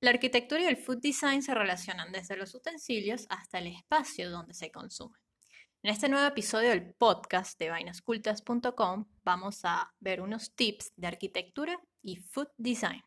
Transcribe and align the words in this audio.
La 0.00 0.10
arquitectura 0.10 0.60
y 0.60 0.66
el 0.66 0.76
food 0.76 0.98
design 1.00 1.42
se 1.42 1.52
relacionan 1.54 2.12
desde 2.12 2.36
los 2.36 2.54
utensilios 2.54 3.26
hasta 3.30 3.58
el 3.58 3.66
espacio 3.66 4.30
donde 4.30 4.54
se 4.54 4.70
consume. 4.70 5.18
En 5.82 5.90
este 5.90 6.08
nuevo 6.08 6.24
episodio 6.24 6.68
del 6.68 6.94
podcast 6.94 7.58
de 7.58 7.70
vainascultas.com 7.70 9.06
vamos 9.24 9.64
a 9.64 9.92
ver 9.98 10.20
unos 10.20 10.54
tips 10.54 10.92
de 10.94 11.08
arquitectura 11.08 11.80
y 12.00 12.14
food 12.18 12.46
design. 12.58 13.02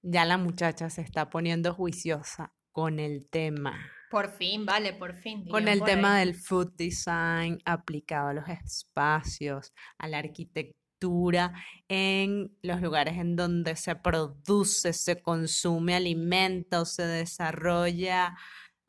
Ya 0.00 0.24
la 0.24 0.38
muchacha 0.38 0.88
se 0.88 1.02
está 1.02 1.28
poniendo 1.28 1.74
juiciosa 1.74 2.54
con 2.72 2.98
el 2.98 3.28
tema. 3.28 3.78
Por 4.10 4.28
fin, 4.28 4.66
vale, 4.66 4.92
por 4.92 5.14
fin. 5.14 5.46
Con 5.46 5.68
el 5.68 5.84
tema 5.84 6.16
ahí. 6.16 6.26
del 6.26 6.34
food 6.34 6.72
design 6.76 7.60
aplicado 7.64 8.28
a 8.28 8.34
los 8.34 8.48
espacios, 8.48 9.72
a 9.98 10.08
la 10.08 10.18
arquitectura, 10.18 11.54
en 11.88 12.56
los 12.62 12.80
lugares 12.82 13.16
en 13.18 13.36
donde 13.36 13.76
se 13.76 13.94
produce, 13.94 14.92
se 14.92 15.22
consume 15.22 15.94
alimento, 15.94 16.84
se 16.84 17.06
desarrolla 17.06 18.36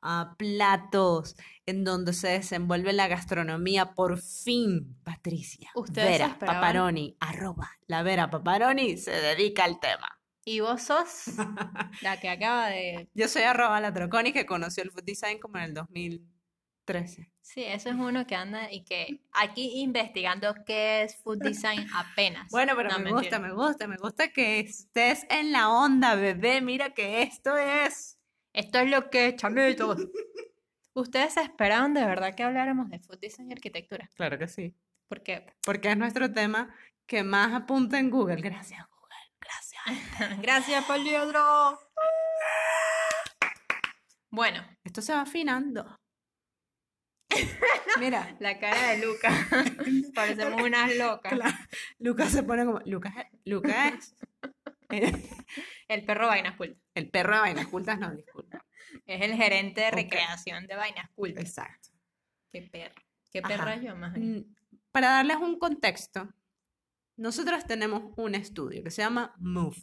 ah, 0.02 0.34
platos, 0.40 1.36
en 1.68 1.84
donde 1.84 2.14
se 2.14 2.30
desenvuelve 2.30 2.92
la 2.92 3.08
gastronomía. 3.08 3.94
Por 3.94 4.20
fin, 4.20 4.98
Patricia, 5.04 5.70
Ustedes 5.76 6.18
Vera 6.18 6.40
Paparoni, 6.40 7.16
arroba 7.20 7.70
la 7.86 8.02
Vera 8.02 8.32
Paparoni, 8.32 8.98
se 8.98 9.12
dedica 9.12 9.66
al 9.66 9.80
tema. 9.80 10.21
Y 10.46 10.60
vos 10.60 10.82
sos 10.82 11.26
la 12.02 12.20
que 12.20 12.30
acaba 12.30 12.68
de... 12.70 13.08
Yo 13.14 13.28
soy 13.28 13.44
arroba 13.44 13.80
la 13.80 13.94
Troconi 13.94 14.34
que 14.34 14.46
conoció 14.46 14.84
el 14.84 14.92
food 14.92 15.04
design 15.04 15.40
como 15.40 15.58
en 15.58 15.64
el 15.66 15.74
2013. 15.74 17.32
Sí, 17.42 17.64
eso 17.64 17.90
es 17.90 17.96
uno 17.96 18.26
que 18.26 18.36
anda 18.36 18.72
y 18.72 18.84
que 18.84 19.22
aquí 19.34 19.82
investigando 19.82 20.54
qué 20.66 21.04
es 21.04 21.16
food 21.22 21.40
design 21.40 21.88
apenas. 21.94 22.50
Bueno, 22.50 22.74
pero 22.76 22.90
No, 22.90 22.98
me 23.00 23.12
mentira. 23.12 23.38
gusta, 23.38 23.40
me 23.40 23.54
gusta, 23.54 23.88
me 23.88 23.98
gusta 23.98 24.28
que 24.30 24.60
estés 24.62 25.26
en 25.30 25.52
la 25.52 25.70
onda, 25.70 26.16
bebé. 26.16 26.62
Mira 26.62 26.92
que 26.94 27.22
esto 27.22 27.56
es. 27.58 28.18
Esto 28.54 28.80
es 28.80 28.90
lo 28.90 29.10
que 29.10 29.28
es, 29.28 29.36
chamitos. 29.36 29.98
¿Ustedes 30.94 31.38
esperaban 31.38 31.94
de 31.94 32.04
verdad 32.06 32.36
que 32.36 32.44
habláramos 32.44 32.90
de 32.90 33.00
food 33.00 33.20
design 33.20 33.50
y 33.50 33.54
arquitectura? 33.54 34.10
Claro 34.16 34.38
que 34.38 34.48
sí. 34.48 34.76
Porque, 35.08 35.46
Porque 35.64 35.92
es 35.92 35.98
nuestro 35.98 36.32
tema 36.34 36.74
que 37.06 37.24
más 37.24 37.54
apunta 37.54 38.00
en 38.00 38.10
Google. 38.10 38.42
Gracias, 38.42 38.86
Google. 39.86 40.38
Gracias. 40.42 40.86
Poliedro. 40.86 41.80
Bueno, 44.30 44.64
Esto 44.84 45.02
se 45.02 45.14
va 45.14 45.22
afinando. 45.22 45.96
Mira, 48.00 48.36
la 48.40 48.60
cara 48.60 48.92
de 48.92 49.06
Luca. 49.06 49.30
Parecemos 50.16 50.62
unas 50.62 50.96
locas. 50.96 51.34
Claro. 51.34 51.58
Lucas 52.00 52.32
se 52.32 52.44
pone 52.44 52.66
como. 52.66 52.80
Lucas, 52.86 53.14
Lucas 53.46 54.16
es. 54.90 55.14
El 55.88 56.06
perro 56.06 56.28
vainas 56.28 56.56
cultas. 56.56 56.82
El 56.94 57.10
perro 57.10 57.36
de 57.36 57.40
vainas 57.42 57.68
cultas, 57.68 58.00
no, 58.00 58.12
disculpa. 58.14 58.66
Es 59.06 59.22
el 59.22 59.34
gerente 59.36 59.82
de 59.82 59.92
recreación 59.92 60.68
de 60.68 60.76
vainas 60.76 61.10
cultas. 61.12 61.44
Exacto. 61.44 61.90
Qué 62.52 62.62
perro. 62.64 63.02
Qué 63.32 63.40
Ajá. 63.40 63.48
perra 63.48 63.76
yo 63.78 63.96
más. 63.96 64.14
bien. 64.14 64.40
Mm, 64.40 64.56
Para 64.92 65.12
darles 65.12 65.38
un 65.38 65.58
contexto, 65.58 66.30
nosotros 67.22 67.66
tenemos 67.66 68.14
un 68.18 68.36
estudio 68.36 68.84
que 68.84 68.92
se 68.92 69.02
llama 69.02 69.34
MOVE. 69.40 69.78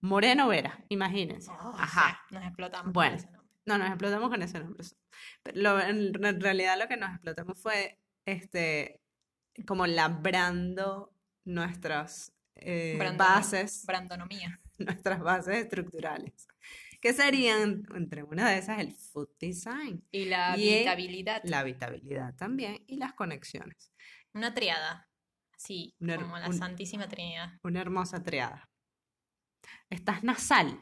Moreno 0.00 0.48
Vera, 0.48 0.84
imagínense. 0.88 1.50
Oh, 1.50 1.74
Ajá. 1.78 2.20
nos 2.30 2.44
explotamos. 2.44 2.84
con 2.84 2.92
Bueno. 2.92 3.16
ese 3.16 3.30
nombre. 3.30 3.50
No, 3.66 3.78
nos 3.78 3.88
explotamos 3.88 4.30
con 4.30 4.42
ese 4.42 4.60
nombre. 4.60 4.86
Pero 5.42 5.60
lo- 5.60 5.80
en 5.80 6.14
re- 6.14 6.32
realidad 6.38 6.78
lo 6.78 6.86
que 6.88 6.96
nos 6.96 7.10
explotamos 7.10 7.60
fue 7.60 7.98
este 8.24 9.00
como 9.66 9.86
labrando 9.86 11.12
nuestras 11.44 12.32
eh, 12.56 12.96
Brandono- 12.98 13.18
bases, 13.18 13.84
Brandonomía. 13.86 14.60
nuestras 14.78 15.20
bases 15.20 15.56
estructurales. 15.56 16.46
Que 17.00 17.12
serían, 17.12 17.82
entre 17.94 18.22
una 18.22 18.50
de 18.50 18.58
esas, 18.58 18.78
el 18.80 18.92
food 18.92 19.28
design, 19.38 20.02
Y 20.10 20.24
la 20.26 20.56
Y, 20.56 20.74
habitabilidad. 20.76 21.40
la 21.44 21.60
habitabilidad 21.60 22.34
también 22.36 22.82
y 22.86 22.96
las 22.96 23.12
conexiones. 23.14 23.92
Una 24.32 24.54
triada. 24.54 25.08
Her- 25.58 26.20
como 26.22 26.38
la 26.38 26.48
un- 26.48 26.58
Santísima 26.58 27.08
Trinidad. 27.08 27.52
Una 27.62 27.80
hermosa 27.80 28.22
triada. 28.22 28.68
Estás 29.90 30.22
nasal. 30.24 30.78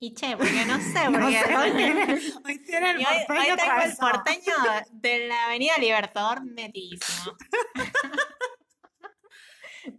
Y 0.00 0.14
che, 0.14 0.36
porque 0.36 0.64
no 0.66 0.78
sé, 0.80 1.08
No 1.10 1.20
porque 1.20 1.40
sé, 1.40 1.56
hoy 1.56 1.70
tiene, 1.72 2.04
hoy 2.44 2.58
tiene 2.64 2.90
el 2.90 3.00
Y 3.00 3.04
hoy, 3.04 3.14
hoy 3.16 3.24
porteño 3.26 3.56
tengo 3.56 3.80
el 3.84 3.96
porteño 3.96 4.54
de 4.92 5.28
la 5.28 5.44
Avenida 5.46 5.78
Libertador 5.78 6.44
metidísimo. 6.44 7.36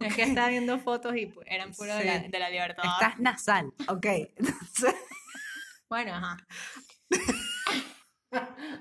es 0.00 0.14
que 0.14 0.22
estaba 0.22 0.48
viendo 0.48 0.78
fotos 0.78 1.14
y 1.16 1.32
eran 1.46 1.72
puros 1.72 1.96
de, 1.98 2.04
la, 2.04 2.20
Sí. 2.22 2.28
de 2.28 2.38
la 2.38 2.50
Libertador. 2.50 2.90
Estás 2.92 3.18
nasal, 3.20 3.66
ok. 3.88 4.06
Entonces, 4.36 4.94
Bueno, 5.88 6.14
ajá. 6.14 6.36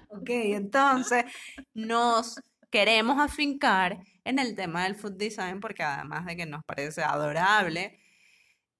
ok, 0.09 0.29
entonces 0.29 1.25
nos 1.73 2.39
queremos 2.73 3.19
afincar 3.19 4.03
en 4.25 4.39
el 4.39 4.55
tema 4.55 4.85
del 4.85 4.95
food 4.95 5.13
design 5.13 5.59
porque 5.59 5.83
además 5.83 6.25
de 6.25 6.35
que 6.35 6.47
nos 6.47 6.63
parece 6.65 7.03
adorable, 7.03 7.99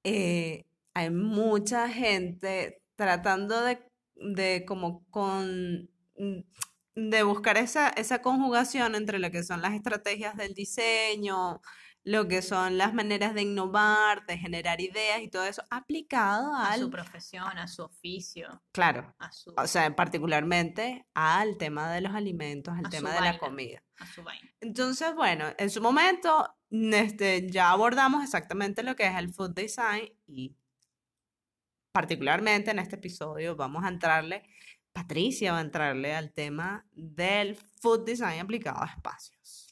eh, 0.04 0.66
hay 0.96 1.12
mucha 1.12 1.88
gente 1.90 2.82
tratando 2.96 3.62
de, 3.62 3.84
de 4.16 4.66
como 4.66 5.06
con 5.12 5.92
de 6.96 7.24
buscar 7.24 7.58
esa, 7.58 7.90
esa 7.90 8.24
conjugación 8.24 8.96
entre 8.96 9.20
lo 9.20 9.30
que 9.30 9.44
son 9.44 9.62
las 9.62 9.74
estrategias 9.74 10.36
del 10.38 10.56
diseño, 10.56 11.62
lo 12.06 12.28
que 12.28 12.42
son 12.42 12.78
las 12.78 12.94
maneras 12.94 13.34
de 13.34 13.44
innovar, 13.44 14.26
de 14.26 14.38
generar 14.38 14.82
ideas 14.82 15.22
y 15.22 15.30
todo 15.30 15.46
eso 15.46 15.64
aplicado 15.70 16.54
A 16.54 16.78
su 16.78 16.90
profesión, 16.90 17.58
a 17.58 17.68
su 17.68 17.84
oficio, 17.84 18.62
claro, 18.72 19.16
a 19.20 19.32
su, 19.32 19.54
o 19.56 19.68
sea, 19.68 19.96
particularmente 19.96 21.08
al 21.14 21.58
tema 21.58 21.92
de 21.92 22.02
los 22.02 22.14
alimentos, 22.14 22.74
al 22.78 22.88
A 22.88 22.90
tema 22.90 23.14
de 23.14 23.22
la 23.22 23.38
comida. 23.38 23.82
a 24.00 24.06
su 24.06 24.22
vaina. 24.22 24.50
Entonces, 24.60 25.16
bueno, 25.16 25.46
en 25.58 25.70
su 25.70 25.82
momento 25.82 26.54
este, 26.70 27.50
ya 27.50 27.72
abordamos 27.72 28.24
exactamente 28.24 28.84
lo 28.84 28.96
que 28.96 29.06
es 29.06 29.16
el 29.16 29.34
food 29.34 29.54
design 29.54 30.10
y 30.28 30.58
particularmente 31.94 32.72
en 32.72 32.80
este 32.80 32.96
episodio 32.96 33.56
vamos 33.56 33.86
a 33.86 33.88
entrarle, 33.88 34.44
Patricia 34.92 35.54
va 35.54 35.60
a 35.60 35.62
entrarle 35.62 36.14
al 36.14 36.34
tema 36.34 36.86
del 36.92 37.56
food 37.56 38.06
design 38.06 38.42
aplicado 38.42 38.82
a 38.84 38.88
espacios. 38.88 39.63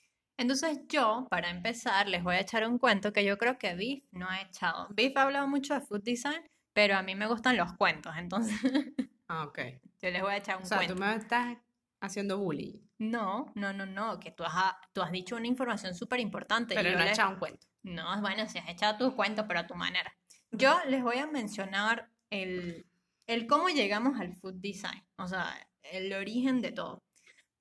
Entonces 0.42 0.80
yo, 0.88 1.28
para 1.30 1.50
empezar, 1.50 2.08
les 2.08 2.24
voy 2.24 2.36
a 2.36 2.40
echar 2.42 2.68
un 2.68 2.78
cuento 2.80 3.14
que 3.14 3.24
yo 3.24 3.38
creo 3.38 3.58
que 3.60 3.76
Biff 3.76 4.04
no 4.12 4.28
ha 4.28 4.42
echado. 4.42 4.88
Biff 4.90 5.16
ha 5.16 5.24
hablado 5.24 5.48
mucho 5.48 5.74
de 5.76 5.82
food 5.82 6.02
design, 6.04 6.42
pero 6.74 6.96
a 6.98 7.04
mí 7.04 7.14
me 7.16 7.28
gustan 7.28 7.58
los 7.58 7.74
cuentos, 7.74 8.14
entonces 8.18 8.56
Ah, 9.28 9.46
ok. 9.46 9.60
yo 10.02 10.10
les 10.12 10.22
voy 10.22 10.34
a 10.34 10.38
echar 10.38 10.58
un 10.58 10.64
O 10.64 10.66
sea, 10.66 10.78
cuento. 10.78 10.96
tú 10.96 11.00
me 11.00 11.16
estás 11.16 11.58
haciendo 12.02 12.40
bullying, 12.40 12.80
No, 12.98 13.52
no, 13.56 13.72
no, 13.72 13.86
no, 13.86 14.20
que 14.20 14.32
tú 14.32 14.44
has, 14.44 14.74
tú 14.94 15.02
has 15.04 15.12
dicho 15.12 15.36
una 15.36 15.46
información 15.48 15.94
súper 15.94 16.20
importante. 16.20 16.74
pero 16.76 16.90
yo 16.90 16.96
no 16.96 17.02
he 17.04 17.06
les- 17.06 17.14
echado 17.14 17.32
un 17.34 17.40
cuento. 17.40 17.68
No, 17.84 18.20
bueno, 18.22 18.48
si 18.48 18.58
has 18.58 18.68
echado 18.70 18.98
tus 18.98 19.14
cuentos, 19.14 19.46
pero 19.48 19.60
a 19.62 19.68
tu 19.68 19.76
manera. 19.76 20.12
Yo 20.52 20.78
les 20.88 21.02
voy 21.04 21.18
a 21.20 21.28
mencionar 21.28 22.10
el, 22.32 22.86
el 23.28 23.48
cómo 23.48 23.70
llegamos 23.70 24.20
al 24.20 24.34
food 24.34 24.56
design, 24.56 25.04
o 25.18 25.28
sea, 25.28 25.56
el 25.84 26.12
origen 26.14 26.62
de 26.62 26.72
todo. 26.72 27.04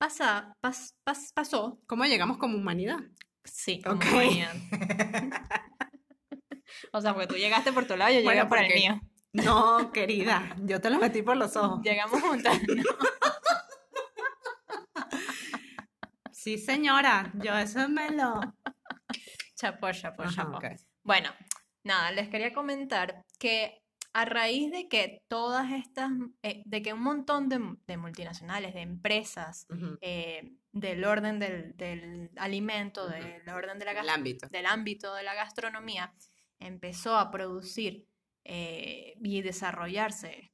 Pasa, 0.01 0.51
pas- 0.63 0.95
pas- 1.05 1.31
pasó, 1.31 1.79
¿Cómo 1.85 2.05
llegamos 2.05 2.39
como 2.39 2.57
humanidad? 2.57 2.97
sí, 3.43 3.79
como 3.83 4.01
humanidad. 4.01 4.55
O 6.93 7.01
sea, 7.01 7.13
porque 7.13 7.27
tú 7.27 7.35
llegaste 7.35 7.71
por 7.71 7.85
tu 7.85 7.95
lado, 7.95 8.09
yo 8.11 8.15
llegué 8.21 8.25
Bueno, 8.25 8.49
por 8.49 8.57
el 8.57 8.73
mío. 8.73 8.99
No, 9.33 9.91
querida, 9.91 10.55
yo 10.63 10.81
te 10.81 10.89
lo 10.89 10.97
metí 10.99 11.21
por 11.21 11.37
los 11.37 11.55
ojos. 11.55 11.81
Llegamos 11.83 12.19
juntas. 12.19 12.57
¿no? 12.67 12.83
Sí, 16.31 16.57
señora, 16.57 17.31
yo 17.35 17.55
eso 17.57 17.87
me 17.89 18.09
lo... 18.09 18.39
Chapó, 19.55 19.91
chapó, 19.91 20.23
Ajá, 20.23 20.33
chapó. 20.33 20.57
ok. 20.57 20.65
Bueno, 21.03 21.29
nada, 21.83 22.11
les 22.11 22.29
quería 22.29 22.51
comentar 22.53 23.23
que 23.37 23.80
a 24.13 24.25
raíz 24.25 24.71
de 24.71 24.87
que 24.87 25.23
todas 25.27 25.71
estas, 25.71 26.11
eh, 26.43 26.63
de 26.65 26.81
que 26.81 26.93
un 26.93 27.01
montón 27.01 27.49
de, 27.49 27.59
de 27.87 27.97
multinacionales, 27.97 28.73
de 28.73 28.81
empresas, 28.81 29.67
eh, 30.01 30.53
del 30.71 31.05
orden 31.05 31.39
del, 31.39 31.75
del 31.77 32.29
alimento, 32.37 33.07
del 33.07 33.47
orden 33.49 33.79
de 33.79 33.85
la 33.85 33.91
El 33.91 34.09
ámbito. 34.09 34.47
del 34.49 34.65
ámbito 34.65 35.13
de 35.15 35.23
la 35.23 35.33
gastronomía, 35.33 36.13
empezó 36.59 37.17
a 37.17 37.31
producir 37.31 38.07
eh, 38.43 39.15
y 39.21 39.41
desarrollarse 39.41 40.51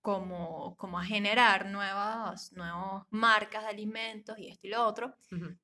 como, 0.00 0.76
como 0.76 0.98
a 0.98 1.04
generar 1.04 1.66
nuevas, 1.66 2.52
nuevas 2.52 3.04
marcas 3.10 3.64
de 3.64 3.70
alimentos 3.70 4.38
y 4.38 4.48
esto 4.48 4.66
y 4.66 4.70
lo 4.70 4.86
otro, 4.86 5.14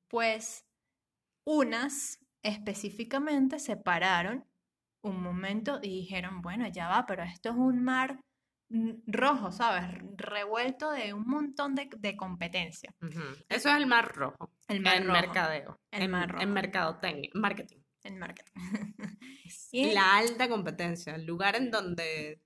pues 0.07 0.65
unas 1.43 2.19
específicamente 2.43 3.59
se 3.59 3.77
pararon 3.77 4.45
un 5.01 5.21
momento 5.21 5.79
y 5.81 5.89
dijeron, 6.01 6.41
bueno, 6.41 6.67
ya 6.67 6.87
va, 6.87 7.05
pero 7.05 7.23
esto 7.23 7.49
es 7.49 7.55
un 7.55 7.83
mar 7.83 8.19
mm, 8.69 8.91
rojo, 9.07 9.51
¿sabes? 9.51 9.85
Revuelto 10.15 10.91
de 10.91 11.13
un 11.13 11.25
montón 11.27 11.75
de, 11.75 11.89
de 11.97 12.17
competencia. 12.17 12.93
Ujú. 13.01 13.21
Eso 13.49 13.69
es 13.69 13.75
el 13.77 13.85
mar 13.87 14.13
rojo. 14.15 14.51
El 14.67 14.81
mar 14.81 14.95
en 14.97 15.03
rojo. 15.07 15.13
mercadeo. 15.21 15.79
El 15.91 16.03
en, 16.03 16.11
mar 16.11 16.29
rojo. 16.31 16.43
En 16.43 16.53
mercadotecnia, 16.53 17.29
marketing. 17.33 17.77
En 18.03 18.17
marketing. 18.17 18.53
Y- 19.71 19.93
La 19.93 20.17
alta 20.17 20.49
competencia, 20.49 21.15
el 21.15 21.25
lugar 21.25 21.55
en 21.55 21.71
donde, 21.71 22.41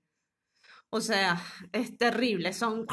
o 0.90 1.00
sea, 1.00 1.40
es 1.72 1.96
terrible, 1.96 2.52
son 2.52 2.86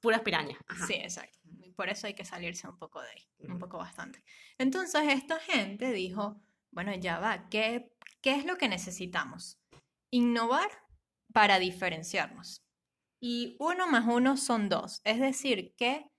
puras 0.00 0.20
pirañas. 0.20 0.58
Ajá. 0.68 0.86
Sí, 0.86 0.94
exacto. 0.94 1.38
Y 1.62 1.72
por 1.72 1.88
eso 1.88 2.06
hay 2.06 2.14
que 2.14 2.24
salirse 2.24 2.68
un 2.68 2.78
poco 2.78 3.00
de 3.00 3.08
ahí, 3.08 3.28
un 3.48 3.58
poco 3.58 3.78
bastante. 3.78 4.22
Entonces 4.58 5.02
esta 5.08 5.38
gente 5.40 5.92
dijo, 5.92 6.40
bueno, 6.70 6.94
ya 6.94 7.18
va, 7.18 7.48
¿qué, 7.48 7.90
qué 8.26 8.34
es 8.34 8.44
lo 8.44 8.58
que 8.58 8.68
necesitamos? 8.68 9.56
Innovar 10.10 10.68
para 11.32 11.60
diferenciarnos. 11.60 12.60
Y 13.22 13.54
uno 13.60 13.86
más 13.86 14.04
uno 14.08 14.36
son 14.36 14.68
dos. 14.68 15.00
Es 15.04 15.20
decir, 15.20 15.76
que 15.76 16.10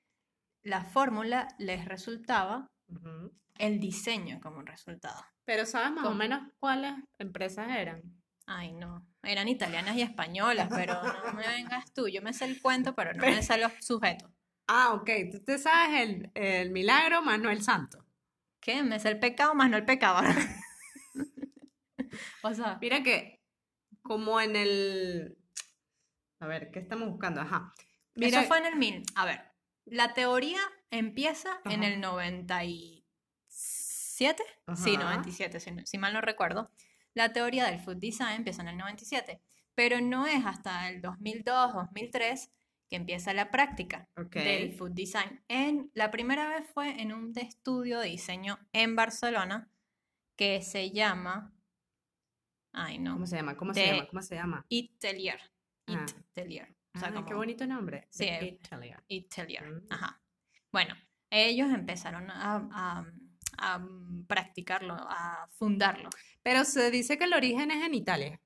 la 0.63 0.85
fórmula 0.85 1.49
les 1.59 1.83
resultaba 1.83 2.71
el 3.57 3.81
diseño 3.81 4.39
como 4.39 4.59
un 4.59 4.67
resultado. 4.67 5.21
Pero 5.43 5.65
¿sabes 5.65 5.91
más 5.91 6.05
o 6.05 6.15
menos 6.15 6.49
cuáles 6.59 6.93
empresas 7.19 7.67
eran? 7.75 8.01
Ay, 8.45 8.71
no. 8.71 9.05
Eran 9.21 9.49
italianas 9.49 9.97
y 9.97 10.01
españolas, 10.01 10.69
pero 10.73 10.93
no 11.03 11.33
me 11.33 11.45
vengas 11.45 11.91
tú. 11.91 12.07
Yo 12.07 12.21
me 12.21 12.31
sé 12.31 12.45
el 12.45 12.61
cuento, 12.61 12.95
pero 12.95 13.11
no 13.15 13.25
me 13.25 13.43
sé 13.43 13.57
los 13.57 13.73
sujetos. 13.81 14.31
Ah, 14.69 14.93
ok, 14.93 15.09
tú 15.29 15.43
te 15.43 15.57
sabes 15.57 16.03
el, 16.03 16.31
el 16.35 16.71
milagro 16.71 17.21
más 17.21 17.37
no 17.37 17.49
el 17.49 17.61
santo. 17.61 18.05
¿Qué? 18.61 18.81
Me 18.81 18.97
sé 18.97 19.09
el 19.09 19.19
pecado 19.19 19.55
más 19.55 19.69
no 19.69 19.75
el 19.75 19.83
pecado. 19.83 20.21
o 22.41 22.53
sea, 22.53 22.77
Mira 22.81 23.03
que 23.03 23.41
como 24.01 24.39
en 24.39 24.55
el... 24.55 25.37
A 26.39 26.47
ver, 26.47 26.71
¿qué 26.71 26.79
estamos 26.79 27.09
buscando? 27.09 27.41
Ajá. 27.41 27.73
Mira, 28.15 28.39
eso 28.39 28.47
fue 28.47 28.59
en 28.59 28.65
el 28.65 28.75
mil. 28.75 29.03
A 29.15 29.25
ver, 29.25 29.41
la 29.85 30.13
teoría 30.13 30.59
empieza 30.91 31.59
en 31.65 31.81
Ajá. 31.83 31.93
el 31.93 32.01
97. 32.01 33.03
Sí, 34.75 34.95
Ajá. 34.95 35.03
97, 35.03 35.59
si, 35.59 35.71
si 35.85 35.97
mal 35.97 36.13
no 36.13 36.21
recuerdo. 36.21 36.71
La 37.13 37.33
teoría 37.33 37.65
del 37.65 37.79
food 37.79 37.97
design 37.97 38.35
empieza 38.37 38.61
en 38.61 38.67
el 38.67 38.77
97, 38.77 39.41
pero 39.73 40.01
no 40.01 40.27
es 40.27 40.45
hasta 40.45 40.89
el 40.89 41.01
2002, 41.01 41.73
2003 41.73 42.51
que 42.89 42.95
empieza 42.95 43.33
la 43.33 43.51
práctica 43.51 44.07
ok, 44.15 44.35
del 44.35 44.71
food 44.71 44.91
design. 44.91 45.43
En, 45.47 45.91
la 45.93 46.11
primera 46.11 46.47
vez 46.49 46.65
fue 46.73 47.01
en 47.01 47.11
un 47.11 47.33
estudio 47.37 47.99
de 47.99 48.09
diseño 48.09 48.59
en 48.71 48.95
Barcelona 48.95 49.69
que 50.35 50.61
se 50.61 50.91
llama... 50.91 51.53
Ay, 52.73 52.99
no. 52.99 53.13
¿cómo 53.13 53.25
se 53.27 53.35
llama? 53.37 53.55
¿Cómo 53.57 53.73
se 53.73 53.85
llama? 53.87 54.07
¿Cómo 54.07 54.21
se 54.21 54.35
llama? 54.35 54.65
Itelier. 54.69 55.39
Ah. 55.87 56.05
Itelier. 56.31 56.75
O 56.95 56.99
sea, 56.99 57.11
Ay, 57.15 57.23
qué 57.25 57.33
bonito 57.33 57.65
nombre. 57.67 58.07
Sí, 58.09 58.25
eh, 58.25 58.59
Italian. 58.61 59.03
Itelier. 59.07 59.63
Mm. 59.69 59.87
Ajá. 59.89 60.21
Bueno, 60.71 60.95
ellos 61.29 61.69
empezaron 61.71 62.29
a, 62.31 62.67
a- 62.71 63.05
a 63.59 63.87
practicarlo, 64.27 64.93
a 64.95 65.47
fundarlo. 65.53 66.09
Pero 66.43 66.63
se 66.63 66.91
dice 66.91 67.17
que 67.17 67.23
el 67.25 67.33
origen 67.33 67.71
es 67.71 67.83
en 67.85 67.93
Italia. 67.95 68.39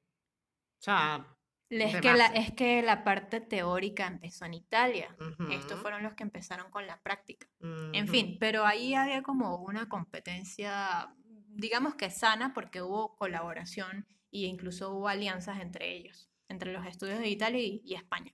O 0.79 0.83
sea, 0.83 1.25
Es 1.69 1.99
que, 2.01 2.13
la, 2.13 2.29
base. 2.29 2.39
es 2.39 2.51
que 2.53 2.81
la 2.81 3.03
parte 3.03 3.41
teórica 3.41 4.07
empezó 4.07 4.45
en 4.45 4.53
Italia. 4.55 5.15
Estos 5.51 5.79
fueron 5.81 6.03
los 6.03 6.13
que 6.13 6.23
empezaron 6.23 6.69
con 6.71 6.87
la 6.87 6.99
práctica. 7.01 7.47
En 7.61 8.07
fin, 8.07 8.37
pero 8.39 8.65
ahí 8.65 8.93
había 8.95 9.21
como 9.21 9.57
una 9.57 9.87
competencia, 9.89 11.13
digamos 11.53 11.95
que 11.95 12.09
sana, 12.09 12.53
porque 12.53 12.81
hubo 12.81 13.15
colaboración 13.15 14.05
e 14.31 14.39
incluso 14.39 14.93
hubo 14.93 15.07
alianzas 15.07 15.59
entre 15.61 15.95
ellos, 15.95 16.29
entre 16.47 16.73
los 16.73 16.85
estudios 16.85 17.19
de 17.19 17.29
Italia 17.29 17.61
y, 17.61 17.81
y 17.85 17.95
España. 17.95 18.33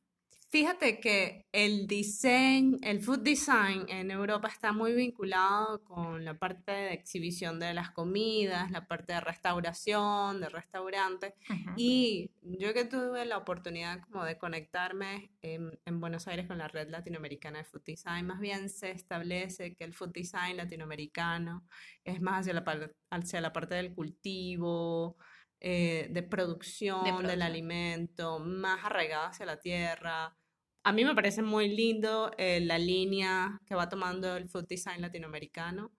Fíjate 0.50 1.02
que 1.02 1.46
el 1.52 1.88
diseño, 1.88 2.78
el 2.82 3.02
food 3.02 3.20
design 3.20 3.86
en 3.90 4.12
Europa 4.12 4.48
está 4.48 4.72
muy 4.72 4.94
vinculado 4.94 5.84
con 5.84 6.24
la 6.24 6.36
parte 6.36 6.72
de 6.72 6.94
exhibición 6.94 7.60
de 7.60 7.74
las 7.74 7.92
comidas, 7.92 8.72
la 8.72 8.88
parte 8.88 9.12
de 9.12 9.20
restauración, 9.20 10.40
de 10.40 10.48
restaurantes. 10.48 11.34
Y 11.76 12.32
yo 12.44 12.74
que 12.74 12.86
tuve 12.86 13.26
la 13.26 13.38
oportunidad 13.38 14.00
como 14.04 14.24
de 14.24 14.38
conectarme 14.38 15.32
en, 15.42 15.78
en 15.86 16.00
Buenos 16.00 16.30
Aires 16.30 16.48
con 16.48 16.58
la 16.58 16.70
red 16.70 16.88
latinoamericana 16.90 17.58
de 17.58 17.66
food 17.66 17.84
design, 17.84 18.26
más 18.26 18.40
bien 18.40 18.70
se 18.70 18.92
establece 18.92 19.76
que 19.76 19.84
el 19.84 19.94
food 19.94 20.14
design 20.14 20.56
latinoamericano 20.56 21.68
es 22.06 22.22
más 22.22 22.48
hacia 22.48 22.54
la, 22.54 22.92
hacia 23.10 23.42
la 23.42 23.52
parte 23.52 23.76
del 23.76 23.94
cultivo, 23.94 25.18
eh, 25.60 26.08
de 26.12 26.24
producción 26.24 27.04
del 27.04 27.16
producción. 27.16 27.42
alimento, 27.42 28.40
más 28.40 28.84
arraigada 28.86 29.28
hacia 29.30 29.46
la 29.46 29.60
tierra. 29.60 30.36
A 30.84 30.94
mí 30.94 31.04
me 31.04 31.16
parece 31.16 31.42
muy 31.42 31.70
lindo 31.76 32.32
eh, 32.38 32.62
la 32.62 32.78
línea 32.78 33.60
que 33.66 33.76
va 33.76 33.90
tomando 33.90 34.36
el 34.38 34.50
food 34.50 34.68
design 34.68 35.02
latinoamericano. 35.02 35.92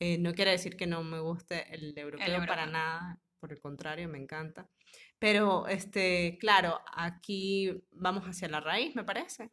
Eh, 0.00 0.18
no 0.18 0.32
quiere 0.34 0.50
decir 0.52 0.76
que 0.76 0.86
no 0.86 1.04
me 1.04 1.20
guste 1.20 1.72
el 1.74 1.96
europeo 1.96 2.44
para 2.46 2.64
europeo. 2.64 2.66
nada, 2.66 3.20
por 3.38 3.52
el 3.52 3.60
contrario, 3.60 4.08
me 4.08 4.18
encanta. 4.18 4.68
Pero, 5.18 5.66
este, 5.68 6.36
claro, 6.40 6.80
aquí 6.92 7.70
vamos 7.92 8.24
hacia 8.24 8.48
la 8.48 8.60
raíz, 8.60 8.94
me 8.96 9.04
parece, 9.04 9.50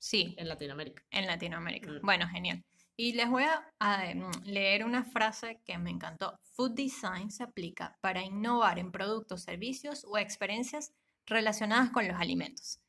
Sí, 0.00 0.34
en 0.38 0.48
Latinoamérica. 0.48 1.04
en 1.10 1.26
Latinoamérica. 1.26 1.90
Mm. 1.90 2.00
Bueno, 2.02 2.28
genial. 2.28 2.64
Y 3.00 3.12
les 3.12 3.30
voy 3.30 3.44
a, 3.44 3.64
a, 3.78 4.12
mm, 4.12 4.42
leer 4.44 4.84
una 4.84 5.04
frase 5.04 5.60
que 5.64 5.78
me 5.78 5.90
encantó. 5.90 6.36
Food 6.54 6.72
design 6.72 7.30
se 7.30 7.44
aplica 7.44 7.96
para 8.00 8.24
innovar 8.24 8.80
en 8.80 8.90
productos, 8.90 9.44
servicios 9.44 10.04
o 10.04 10.18
experiencias 10.18 10.92
relacionadas 11.24 11.90
con 11.90 12.08
los 12.08 12.20
alimentos. 12.20 12.80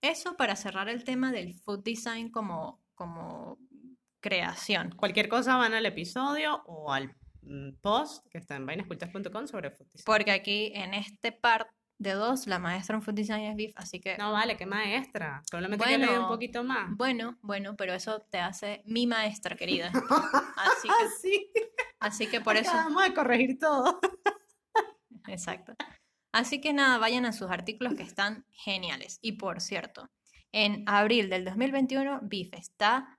Eso 0.00 0.38
para 0.38 0.56
cerrar 0.56 0.88
el 0.88 1.04
tema 1.04 1.32
del 1.32 1.52
food 1.52 1.84
design 1.84 2.30
como, 2.30 2.80
como 2.94 3.58
creación. 4.20 4.94
Cualquier 4.96 5.28
cosa 5.28 5.56
van 5.56 5.74
al 5.74 5.84
episodio 5.84 6.62
o 6.64 6.90
al 6.90 7.14
mm, 7.42 7.72
post 7.82 8.26
que 8.30 8.38
está 8.38 8.56
en 8.56 8.64
vainascultas.com 8.64 9.46
sobre 9.46 9.70
food 9.70 9.88
design. 9.88 10.04
Porque 10.06 10.30
aquí 10.30 10.72
en 10.74 10.94
este 10.94 11.30
par 11.30 11.68
de 11.98 12.12
dos, 12.12 12.46
la 12.46 12.58
maestra 12.58 12.96
en 12.96 13.02
food 13.02 13.14
design 13.14 13.42
es 13.44 13.56
Viv, 13.56 13.72
así 13.76 14.00
que 14.00 14.16
No 14.18 14.32
vale, 14.32 14.56
qué 14.56 14.66
maestra. 14.66 15.42
Solamente 15.50 15.84
que 15.84 15.98
leí 15.98 16.08
un 16.08 16.14
Bueno, 16.14 16.28
poquito 16.28 16.62
más. 16.64 16.96
bueno, 16.96 17.38
bueno, 17.42 17.76
pero 17.76 17.92
eso 17.92 18.20
te 18.30 18.38
hace 18.38 18.82
mi 18.86 19.06
maestra 19.06 19.56
querida. 19.56 19.90
Así 20.56 20.88
que, 20.88 21.08
sí. 21.20 21.50
así 22.00 22.26
que 22.28 22.40
por 22.40 22.56
eso. 22.56 22.70
Acabamos 22.70 23.04
de 23.04 23.14
corregir 23.14 23.58
todo. 23.58 24.00
Exacto. 25.26 25.74
Así 26.32 26.60
que 26.60 26.72
nada, 26.72 26.98
vayan 26.98 27.24
a 27.26 27.32
sus 27.32 27.50
artículos 27.50 27.94
que 27.94 28.02
están 28.02 28.44
geniales. 28.50 29.18
Y 29.22 29.32
por 29.32 29.60
cierto, 29.60 30.08
en 30.52 30.84
abril 30.86 31.30
del 31.30 31.44
2021, 31.44 32.20
BIF 32.22 32.54
está 32.54 33.16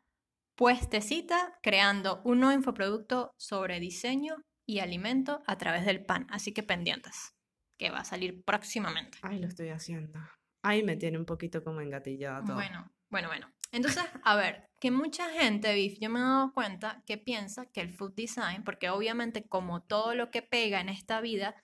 puestecita 0.56 1.58
creando 1.62 2.22
un 2.24 2.40
nuevo 2.40 2.54
infoproducto 2.58 3.32
sobre 3.38 3.80
diseño 3.80 4.36
y 4.66 4.80
alimento 4.80 5.42
a 5.48 5.58
través 5.58 5.86
del 5.86 6.06
pan. 6.06 6.28
Así 6.30 6.54
que 6.54 6.64
pendientes, 6.64 7.34
que 7.80 7.90
va 7.90 8.00
a 8.00 8.06
salir 8.06 8.44
próximamente. 8.44 9.18
Ay, 9.24 9.40
lo 9.40 9.48
estoy 9.48 9.70
haciendo. 9.70 10.20
Ay, 10.62 10.84
me 10.84 10.98
tiene 10.98 11.18
un 11.18 11.26
poquito 11.26 11.64
como 11.64 11.80
engatillada 11.82 12.44
todo. 12.44 12.56
Bueno, 12.56 12.92
bueno, 13.10 13.30
bueno. 13.30 13.48
Entonces, 13.72 14.04
a 14.24 14.36
ver, 14.36 14.70
que 14.80 14.92
mucha 14.92 15.30
gente, 15.30 15.74
Biff, 15.74 15.98
yo 16.00 16.10
me 16.10 16.20
he 16.20 16.24
dado 16.24 16.54
cuenta 16.54 17.02
que 17.06 17.18
piensa 17.18 17.68
que 17.68 17.82
el 17.82 17.92
food 17.92 18.14
design, 18.16 18.64
porque 18.64 18.90
obviamente 18.90 19.48
como 19.48 19.82
todo 19.82 20.14
lo 20.16 20.30
que 20.30 20.42
pega 20.42 20.82
en 20.82 20.90
esta 20.90 21.22
vida, 21.22 21.56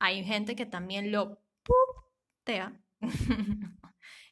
hay 0.00 0.24
gente 0.24 0.56
que 0.56 0.66
también 0.66 1.12
lo 1.12 1.40
putea. 1.62 2.80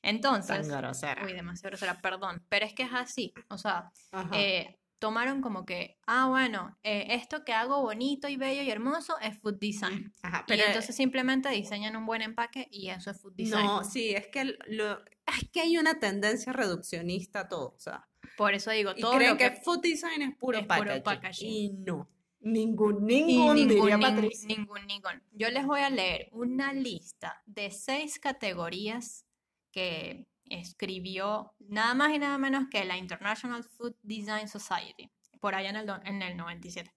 Entonces, 0.02 0.68
Tan 0.68 0.80
grosera. 0.80 1.25
uy, 1.25 1.33
demasiado 1.35 1.71
grosera, 1.71 2.00
perdón, 2.00 2.45
pero 2.49 2.66
es 2.66 2.73
que 2.73 2.85
es 2.85 2.92
así, 2.92 3.35
o 3.49 3.59
sea, 3.59 3.90
eh, 4.33 4.77
tomaron 4.98 5.40
como 5.40 5.64
que, 5.64 5.98
ah, 6.06 6.28
bueno, 6.28 6.76
eh, 6.82 7.06
esto 7.10 7.44
que 7.44 7.52
hago 7.52 7.80
bonito 7.82 8.28
y 8.28 8.36
bello 8.36 8.62
y 8.62 8.70
hermoso 8.70 9.18
es 9.20 9.38
food 9.38 9.58
design. 9.58 10.12
Ajá, 10.22 10.40
Y 10.40 10.44
pero 10.48 10.64
entonces 10.66 10.94
simplemente 10.96 11.48
diseñan 11.50 11.96
un 11.96 12.06
buen 12.06 12.22
empaque 12.22 12.68
y 12.70 12.88
eso 12.88 13.10
es 13.10 13.20
food 13.20 13.34
design. 13.34 13.64
no, 13.64 13.84
sí, 13.84 14.10
es 14.10 14.26
que 14.28 14.44
lo, 14.66 14.98
es 15.26 15.48
que 15.52 15.60
hay 15.60 15.78
una 15.78 15.98
tendencia 15.98 16.52
reduccionista 16.52 17.40
a 17.40 17.48
todo, 17.48 17.74
o 17.76 17.80
sea, 17.80 18.08
Por 18.36 18.54
eso 18.54 18.70
digo, 18.70 18.92
y 18.96 19.00
todo 19.00 19.14
creen 19.16 19.32
lo 19.32 19.36
que, 19.36 19.54
que 19.54 19.60
food 19.60 19.80
design 19.80 20.22
es 20.22 20.36
puro 20.36 20.58
es 20.58 20.64
puro 20.66 20.76
packaging, 20.78 21.02
packaging. 21.04 21.50
y 21.50 21.68
no, 21.74 22.08
ningún, 22.40 23.08
Y 23.10 23.22
ningún, 23.22 23.54
ningún, 23.56 23.68
diría 23.68 23.98
Patricia. 23.98 24.48
ningún, 24.48 24.86
ningún. 24.86 25.22
Yo 25.32 25.50
les 25.50 25.66
voy 25.66 25.80
a 25.80 25.90
leer 25.90 26.28
una 26.32 26.72
lista 26.72 27.42
de 27.46 27.70
seis 27.70 28.18
categorías 28.18 29.24
que 29.70 30.26
escribió 30.50 31.54
nada 31.58 31.94
más 31.94 32.12
y 32.12 32.18
nada 32.18 32.38
menos 32.38 32.66
que 32.70 32.84
la 32.84 32.96
International 32.96 33.64
Food 33.64 33.96
Design 34.02 34.48
Society, 34.48 35.10
por 35.40 35.54
allá 35.54 35.70
en 35.70 35.76
el, 35.76 35.90
en 36.04 36.22
el 36.22 36.36
97. 36.36 36.92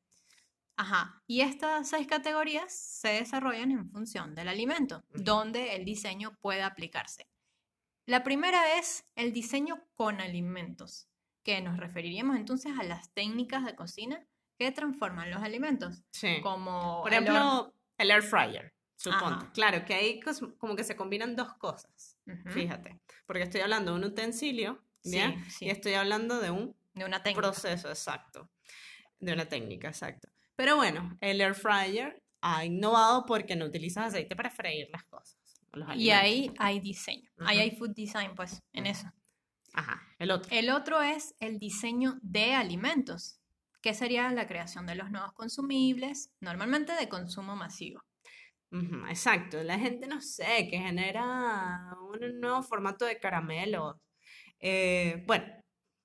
Ajá, 0.78 1.22
y 1.28 1.42
estas 1.42 1.90
seis 1.90 2.08
categorías 2.08 2.74
se 2.74 3.10
desarrollan 3.10 3.72
en 3.72 3.90
función 3.92 4.34
del 4.34 4.48
alimento, 4.48 5.04
donde 5.14 5.76
el 5.76 5.86
diseño 5.86 6.38
puede 6.42 6.64
aplicarse. 6.64 7.28
La 8.08 8.24
primera 8.24 8.78
es 8.80 9.06
el 9.16 9.32
diseño 9.32 9.84
con 9.94 10.22
alimentos, 10.22 11.08
que 11.44 11.62
nos 11.62 11.78
referiríamos 11.78 12.36
entonces 12.36 12.74
a 12.80 12.84
las 12.84 13.14
técnicas 13.14 13.64
de 13.64 13.76
cocina 13.76 14.26
que 14.58 14.72
transforman 14.72 15.30
los 15.32 15.42
alimentos 15.44 16.04
Sí. 16.12 16.40
como 16.42 17.02
Por 17.04 17.12
ejemplo, 17.14 17.74
el 17.98 18.12
air 18.12 18.24
fryer. 18.24 18.74
O 18.74 19.04
Suponte. 19.04 19.46
Ajá. 19.46 19.52
Claro, 19.54 19.86
que 19.86 19.94
ahí 19.96 20.20
como 20.58 20.76
que 20.76 20.84
se 20.84 20.96
combinan 20.96 21.36
dos 21.36 21.54
cosas. 21.54 22.11
Fíjate. 22.48 23.00
Porque 23.26 23.44
estoy 23.44 23.62
hablando 23.62 23.92
de 23.92 23.98
un 23.98 24.06
utensilio, 24.06 24.84
sí. 25.04 25.20
Y 25.60 25.70
estoy 25.70 25.94
hablando 25.94 26.40
de 26.40 26.52
un 26.52 26.76
De 26.94 27.06
una 27.06 27.22
técnica. 27.24 27.42
proceso 27.42 27.90
exacto. 27.90 28.50
De 29.20 29.34
una 29.34 29.46
técnica, 29.48 29.88
exacto. 29.90 30.30
Pero 30.56 30.76
bueno, 30.76 31.18
el 31.22 31.42
air 31.42 31.56
fryer 31.56 32.22
ha 32.42 32.66
innovado 32.66 33.26
porque 33.26 33.56
no 33.56 33.66
utilizas 33.66 34.08
aceite 34.08 34.36
para 34.36 34.50
freír 34.50 34.88
las 34.92 35.04
cosas. 35.06 35.38
los 35.74 35.96
Y 35.96 36.12
ahí 36.12 36.52
hay 36.58 36.80
diseño. 36.80 37.30
Ahí 37.40 37.60
hay 37.60 37.72
food 37.72 37.92
design, 37.96 38.34
pues, 38.36 38.62
en 38.74 38.86
eso. 38.88 39.08
Ajá, 39.74 40.02
el 40.20 40.32
otro. 40.32 40.52
El 40.52 40.70
otro 40.70 41.02
es 41.02 41.34
el 41.40 41.58
diseño 41.58 42.20
de 42.22 42.54
alimentos, 42.54 43.40
que 43.82 43.94
sería 43.94 44.30
la 44.32 44.48
creación 44.48 44.86
de 44.86 44.96
los 44.96 45.10
nuevos 45.12 45.34
consumibles, 45.34 46.32
normalmente 46.40 46.94
de 46.94 47.08
consumo 47.10 47.56
masivo. 47.56 48.04
Ujú, 48.72 49.06
exacto, 49.10 49.62
la 49.64 49.78
gente 49.78 50.08
no 50.08 50.22
sé, 50.22 50.68
que 50.70 50.78
genera 50.78 51.94
un 52.02 52.40
nuevo 52.40 52.64
formato 52.64 53.06
de 53.06 53.20
caramelos. 53.20 53.98
Eh, 54.60 55.24
bueno, 55.28 55.46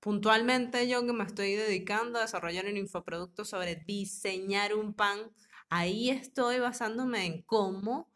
puntualmente 0.00 0.88
yo 0.88 1.06
que 1.06 1.12
me 1.12 1.24
estoy 1.24 1.54
dedicando 1.54 2.18
a 2.18 2.22
desarrollar 2.22 2.66
un 2.66 2.76
infoproducto 2.76 3.44
sobre 3.44 3.76
diseñar 3.76 4.74
un 4.74 4.94
pan, 4.94 5.32
ahí 5.70 6.10
estoy 6.10 6.58
basándome 6.58 7.24
en 7.24 7.42
cómo, 7.42 8.12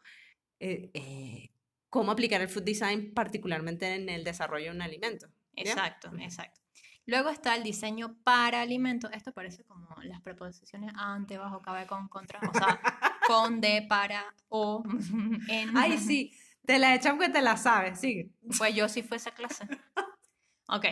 eh, 0.59 0.91
eh, 0.93 1.49
cómo 1.89 2.11
aplicar 2.11 2.41
el 2.41 2.49
food 2.49 2.63
design 2.63 3.13
particularmente 3.13 3.95
en 3.95 4.09
el 4.09 4.23
desarrollo 4.25 4.65
de 4.65 4.71
un 4.71 4.81
alimento. 4.81 5.27
¿ya? 5.55 5.63
Exacto, 5.63 6.09
Ujú. 6.09 6.19
exacto. 6.21 6.59
Luego 7.05 7.29
está 7.29 7.55
el 7.55 7.63
diseño 7.63 8.17
para 8.23 8.61
alimentos. 8.61 9.11
Esto 9.13 9.33
parece 9.33 9.63
como 9.63 9.87
las 10.03 10.21
preposiciones 10.21 10.93
ante, 10.95 11.37
bajo, 11.37 11.61
cabe, 11.61 11.87
con, 11.87 12.07
contra. 12.07 12.39
O 12.39 12.53
sea, 12.53 12.79
con, 13.27 13.61
de, 13.61 13.85
para, 13.87 14.23
o, 14.49 14.83
en. 15.47 15.77
Ay, 15.77 15.97
sí, 15.97 16.33
te 16.65 16.79
la 16.79 16.95
echan 16.95 17.19
que 17.19 17.29
te 17.29 17.41
la 17.41 17.57
sabes, 17.57 17.99
sigue. 17.99 18.29
Pues 18.57 18.75
yo 18.75 18.87
sí 18.89 19.03
fue 19.03 19.17
esa 19.17 19.31
clase. 19.31 19.67
Ok. 20.67 20.85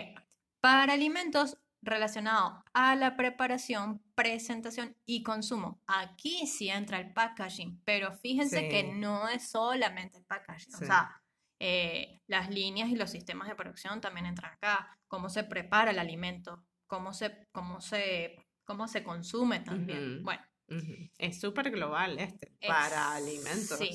Para 0.62 0.94
alimentos 0.94 1.58
relacionados 1.82 2.62
a 2.74 2.96
la 2.96 3.16
preparación, 3.16 4.02
presentación 4.16 4.96
y 5.06 5.24
consumo. 5.24 5.82
Aquí 5.88 6.48
sí 6.48 6.70
entra 6.70 7.00
el 7.00 7.14
packaging, 7.14 7.82
pero 7.86 8.12
fíjense 8.12 8.68
que 8.68 8.84
no 8.84 9.30
es 9.30 9.50
solamente 9.50 10.18
el 10.18 10.26
packaging. 10.26 10.76
O 10.76 10.78
sea, 10.80 11.22
eh, 11.60 12.22
las 12.28 12.50
líneas 12.50 12.90
y 12.90 12.96
los 12.96 13.12
sistemas 13.12 13.48
de 13.48 13.56
producción 13.56 14.02
también 14.02 14.26
entran 14.26 14.54
acá. 14.54 14.98
Cómo 15.08 15.30
se 15.30 15.44
prepara 15.44 15.92
el 15.92 16.00
alimento, 16.00 16.66
cómo 16.88 17.14
se, 17.14 17.48
cómo 17.52 17.80
se, 17.80 18.36
cómo 18.66 18.88
se 18.88 19.04
consume 19.04 19.62
también. 19.62 20.24
Bueno. 20.24 20.42
Es 21.18 21.40
súper 21.40 21.72
global 21.72 22.18
este, 22.20 22.52
Es- 22.60 22.68
para 22.70 23.14
alimentos. 23.16 23.78
sí. 23.80 23.90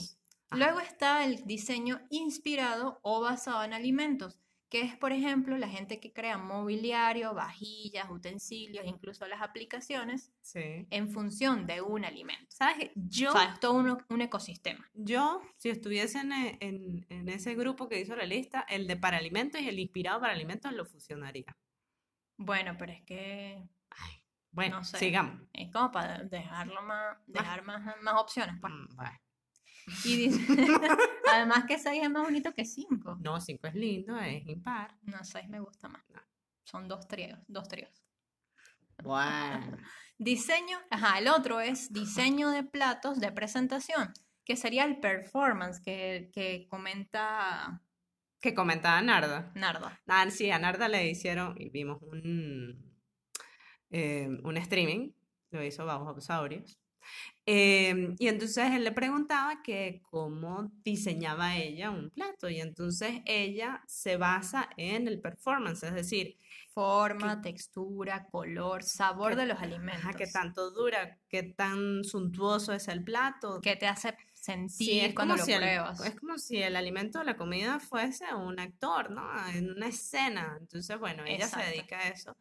Ajá. 0.51 0.59
Luego 0.65 0.81
está 0.81 1.25
el 1.25 1.45
diseño 1.47 2.01
inspirado 2.11 2.99
o 3.03 3.21
basado 3.21 3.65
en 3.65 3.73
alimentos, 3.73 4.39
que 4.69 4.81
es, 4.83 4.97
por 4.97 5.13
ejemplo, 5.13 5.57
la 5.57 5.69
gente 5.69 6.01
que 6.01 6.13
crea 6.13 6.37
mobiliario, 6.37 7.33
vajillas, 7.35 8.11
utensilios, 8.11 8.85
incluso 8.87 9.27
las 9.27 9.41
aplicaciones, 9.41 10.33
Sí. 10.43 10.87
en 10.91 11.11
función 11.11 11.67
de 11.67 11.81
un 11.81 12.05
alimento. 12.05 12.47
¿Sabes? 12.49 12.91
Yo, 12.95 13.31
O 13.31 13.33
sea, 13.33 13.53
es 13.55 13.61
todo 13.61 13.75
un, 13.75 13.99
un 14.09 14.21
ecosistema. 14.21 14.89
yo, 14.95 15.41
si 15.57 15.71
estuviese 15.71 16.19
en, 16.19 16.33
en- 16.33 17.07
en 17.09 17.29
ese 17.29 17.55
grupo 17.55 17.89
que 17.89 18.01
hizo 18.01 18.15
la 18.17 18.27
lista, 18.27 18.65
el 18.69 18.87
de 18.87 18.97
para 18.97 19.17
alimentos 19.19 19.61
y 19.61 19.69
el 19.69 19.79
inspirado 19.79 20.21
para 20.21 20.33
alimentos 20.35 20.73
lo 20.73 20.85
fusionaría. 20.85 21.57
Bueno, 22.37 22.75
pero 22.79 22.93
es 22.93 23.03
que 23.03 23.63
Bueno, 24.55 24.77
No 24.79 24.85
sé. 24.85 24.99
sigamos. 24.99 25.41
es 25.53 25.71
como 25.73 25.91
para 25.91 26.19
dejarlo 26.25 26.81
más, 26.83 27.17
dejar 27.27 27.63
más, 27.65 27.83
más 28.03 28.15
opciones. 28.21 28.55
pues. 28.61 28.73
Mm, 28.73 28.97
bueno. 28.97 29.21
Y 30.05 30.17
dice, 30.17 30.47
además 31.33 31.65
que 31.67 31.79
6 31.79 32.03
es 32.03 32.11
más 32.11 32.23
bonito 32.23 32.55
que 32.55 32.65
5. 32.65 33.19
No, 33.21 33.41
5 33.41 33.67
es 33.67 33.75
lindo, 33.75 34.17
es 34.19 34.47
impar. 34.47 34.97
No, 35.03 35.23
6 35.23 35.49
me 35.49 35.61
gusta 35.61 35.89
más. 35.89 36.03
No. 36.09 36.21
Son 36.65 36.89
dos 36.89 37.07
tríos, 37.07 37.39
dos 37.49 37.69
tríos. 37.69 37.91
Bueno. 39.03 39.77
Diseño, 40.19 40.79
ajá, 40.91 41.19
el 41.19 41.27
otro 41.29 41.61
es 41.61 41.93
diseño 41.93 42.51
de 42.51 42.63
platos 42.63 43.19
de 43.19 43.33
presentación, 43.33 44.13
que 44.45 44.57
sería 44.57 44.85
el 44.85 45.01
performance 45.01 45.81
que, 45.81 46.31
que 46.33 46.69
comenta 46.71 47.83
Que 48.41 48.55
comentaba 48.55 49.03
Narda. 49.03 49.51
Narda. 49.57 50.01
Ah, 50.07 50.31
sí, 50.31 50.51
a 50.53 50.59
Narda 50.61 50.89
le 50.89 51.11
hicieron, 51.11 51.57
y 51.61 51.69
vimos 51.71 51.99
un, 52.01 52.94
eh, 53.91 54.29
un 54.43 54.57
streaming, 54.57 55.13
lo 55.51 55.63
hizo 55.65 55.85
Bajo 55.87 56.09
Absaurios. 56.09 56.79
Em, 57.47 58.17
y 58.19 58.29
entonces 58.29 58.71
él 58.73 58.85
le 58.85 58.93
preguntaba 58.93 59.63
que 59.63 60.01
cómo 60.11 60.71
diseñaba 60.83 61.57
ella 61.57 61.91
un 61.91 62.11
plato. 62.11 62.49
Y 62.49 62.61
entonces 62.61 63.21
ella 63.27 63.83
se 63.87 64.17
basa 64.17 64.71
en 64.77 65.09
el 65.09 65.21
performance, 65.21 65.83
es 65.85 65.95
decir, 65.95 66.39
Forma, 66.73 67.41
textura, 67.43 68.27
color, 68.31 68.83
sabor 68.83 69.31
qué- 69.33 69.37
de 69.37 69.47
los 69.47 69.59
ajá, 69.59 69.65
alimentos. 69.65 70.17
qué 70.17 70.27
tanto 70.27 70.71
dura, 70.71 71.21
qué 71.29 71.43
tan 71.43 72.03
suntuoso 72.05 72.73
es 72.73 72.89
el 72.89 73.05
plato. 73.05 73.61
¿Qué 73.61 73.77
te 73.77 73.87
hace 73.87 74.17
Sí, 74.67 74.91
sentir 74.91 75.05
es 75.11 75.15
cuando 75.15 75.35
como 75.35 75.39
lo 75.39 75.45
si 75.45 75.53
el, 75.53 75.61
pruebas? 75.61 76.01
es 76.05 76.15
como 76.17 76.39
si 76.39 76.57
el 76.63 76.77
alimento 76.77 77.23
la 77.23 77.37
comida 77.37 77.79
fuese 77.79 78.35
un 78.35 78.59
actor, 78.59 79.11
¿no? 79.11 79.23
En 79.49 79.71
una 79.71 79.89
escena. 79.89 80.57
Entonces, 80.61 80.99
bueno, 80.99 81.25
ella 81.25 81.49
se 81.49 81.61
Exacto. 81.61 81.71
dedica 81.71 81.99
a 81.99 82.09
eso. 82.09 82.37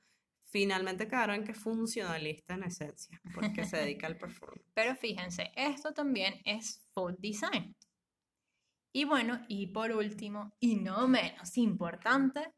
Finalmente 0.54 1.08
quedaron 1.08 1.38
en 1.38 1.44
que 1.46 1.54
es 1.54 1.58
funcionalista 1.58 2.54
en 2.54 2.64
esencia, 2.64 3.20
porque 3.34 3.66
se 3.66 3.78
dedica 3.78 4.06
al 4.06 4.18
performance. 4.20 4.70
Pero 4.76 4.96
fíjense, 4.96 5.52
esto 5.56 5.94
también 5.94 6.36
es 6.46 6.86
food 6.94 7.16
design. 7.18 7.74
Y 8.96 9.06
bueno, 9.06 9.42
y 9.48 9.68
por 9.68 9.92
último, 9.92 10.52
y 10.60 10.76
no 10.76 11.08
menos 11.08 11.58
importante, 11.58 12.52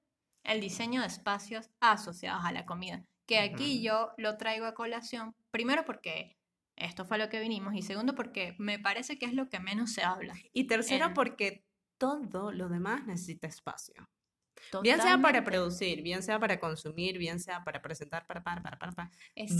el 0.43 0.59
diseño 0.59 0.99
de 1.01 1.07
espacios 1.07 1.69
asociados 1.81 2.43
a 2.43 2.51
la 2.51 2.65
comida. 2.65 3.05
Que 3.27 3.39
aquí 3.39 3.81
yo 3.81 4.11
lo 4.17 4.35
traigo 4.37 4.65
a 4.65 4.73
colación, 4.73 5.33
primero 5.51 5.85
porque 5.85 6.35
esto 6.77 7.05
fue 7.05 7.17
lo 7.17 7.29
que 7.29 7.39
vinimos, 7.39 7.73
y 7.75 7.81
segundo 7.81 8.13
porque 8.13 8.55
me 8.59 8.77
parece 8.77 9.17
que 9.17 9.25
es 9.25 9.33
lo 9.33 9.47
que 9.47 9.61
menos 9.61 9.93
se 9.93 10.03
habla. 10.03 10.35
Y 10.53 10.67
tercero, 10.67 11.05
En- 11.07 11.13
porque 11.13 11.63
todo 11.97 12.51
lo 12.51 12.67
demás 12.67 13.07
necesita 13.07 13.47
espacio. 13.47 13.95
Bien 14.81 14.97
sea 14.97 15.17
para 15.17 15.39
Totalmente. 15.39 15.51
producir, 15.51 16.01
bien 16.01 16.23
sea 16.23 16.39
para 16.39 16.59
consumir, 16.59 17.17
bien 17.17 17.39
sea 17.39 17.63
para 17.63 17.81
presentar, 17.81 18.25
para, 18.27 18.43
para, 18.43 18.61
para, 18.61 18.77
para, 18.79 18.91
para, 18.91 19.11